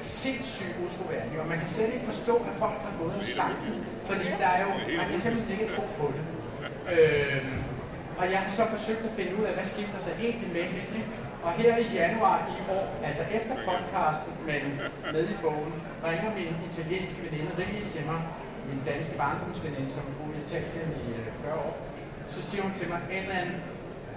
[0.00, 3.74] Sindssygt utroværdig, og man kan slet ikke forstå, at folk har gået og sagt den,
[4.08, 4.70] fordi der er jo,
[5.00, 6.24] man kan simpelthen ikke tro på det.
[6.94, 7.44] Øh,
[8.18, 10.62] og jeg har så forsøgt at finde ud af, hvad skete der så egentlig med
[10.62, 11.00] hende.
[11.42, 14.62] Og her i januar i år, altså efter podcasten, men
[15.12, 15.74] med i bogen,
[16.04, 18.20] ringer min italienske veninde Rie til mig,
[18.68, 21.74] min danske barndomsveninde, som har boet i Italien i øh, 40 år.
[22.28, 23.50] Så siger hun til mig, Adrian,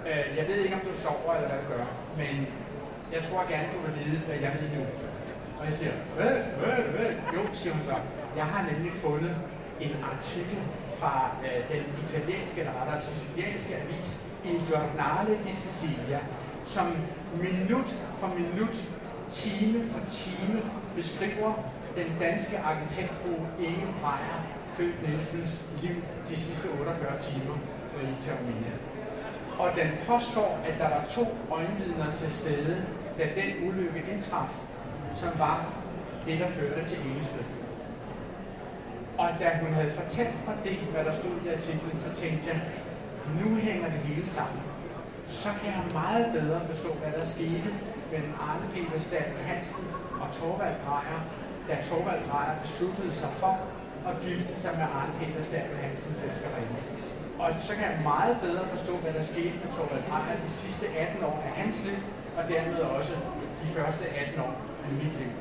[0.09, 1.87] øh, jeg ved ikke, om du sover eller hvad du gør,
[2.21, 2.33] men
[3.13, 4.83] jeg tror gerne, du vil vide, hvad jeg ved nu.
[5.59, 7.11] Og jeg siger, hvad, hvad, hvad?
[7.35, 7.95] Jo, siger hun så.
[8.39, 9.35] Jeg har nemlig fundet
[9.85, 10.59] en artikel
[10.99, 11.15] fra
[11.45, 14.09] øh, den italienske, eller rettere sicilianske avis,
[14.45, 16.19] Il Giornale di Sicilia,
[16.65, 16.87] som
[17.41, 18.83] minut for minut,
[19.31, 20.61] time for time
[20.95, 21.53] beskriver
[21.95, 24.41] den danske arkitektfru Inge Breyer
[24.73, 25.95] født Nielsens liv
[26.29, 27.57] de sidste 48 timer
[27.97, 28.73] øh, i Taormina.
[29.59, 32.85] Og den påstår, at der var to øjenvidner til stede,
[33.17, 34.61] da den ulykke indtraf,
[35.15, 35.73] som var
[36.25, 37.43] det, der førte til Inges død.
[39.17, 42.61] Og da hun havde fortalt mig det, hvad der stod i artiklen, så tænkte jeg,
[43.41, 44.61] nu hænger det hele sammen.
[45.27, 47.69] Så kan jeg meget bedre forstå, hvad der skete
[48.11, 49.87] mellem Arne Peter Stabel Hansen
[50.21, 51.19] og Torvald Drejer,
[51.67, 53.53] da Torvald Drejer besluttede sig for
[54.09, 56.79] at gifte sig med Arne Peter Stabel Hansens elskerinde.
[57.39, 60.85] Og så kan jeg meget bedre forstå, hvad der skete med Torvald Drejer de sidste
[60.87, 61.99] 18 år af hans liv,
[62.37, 63.13] og dermed også
[63.61, 64.53] de første 18 år
[64.85, 65.31] af mit liv.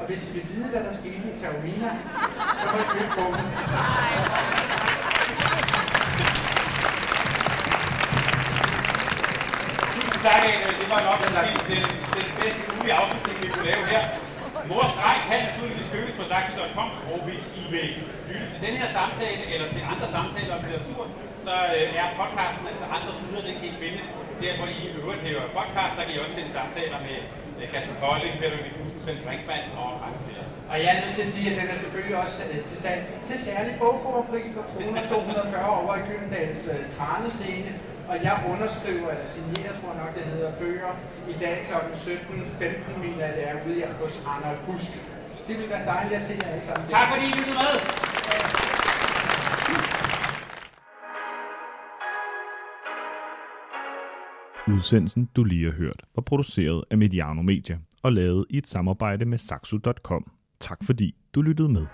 [0.00, 1.90] Og hvis I vil vide, hvad der skete i Taormina,
[2.60, 4.65] så må I købe bogen.
[10.26, 10.74] Tak, Adrian.
[10.82, 11.32] Det var nok den,
[11.70, 11.82] den,
[12.16, 14.04] den bedste mulige afslutning, vi kunne lave her.
[14.70, 17.88] Mors dreng kan naturligvis købes på sagte.com, og hvis I vil
[18.30, 21.02] lytte til den her samtale, eller til andre samtaler om litteratur,
[21.46, 24.00] så øh, er podcasten, altså andre sider, den kan I finde
[24.42, 25.92] der, hvor I i øvrigt hæver podcast.
[25.96, 27.18] Der kan I også finde samtaler med
[27.58, 30.44] øh, Kasper Kolding, Peter Vighusen, Svend Brinkmann og mange flere.
[30.70, 32.36] Og jeg er nødt til at sige, at den er selvfølgelig også
[32.70, 37.72] til salg til særlig bogforpris for kroner 240 over i Gyldendals uh, Tranescene.
[38.10, 40.92] Og jeg underskriver, eller signerer, tror jeg nok, det hedder, bøger
[41.28, 41.72] i dag kl.
[41.72, 44.92] 17.15 mener det er ude hos Arnold Busk.
[45.34, 46.86] Så det vil være dejligt at se jer alle sammen.
[46.88, 47.74] Tak fordi I lyttede med.
[54.74, 59.24] Udsendelsen, du lige har hørt, var produceret af Mediano Media og lavet i et samarbejde
[59.24, 60.32] med Saxo.com.
[60.60, 61.86] Tak fordi du lyttede med.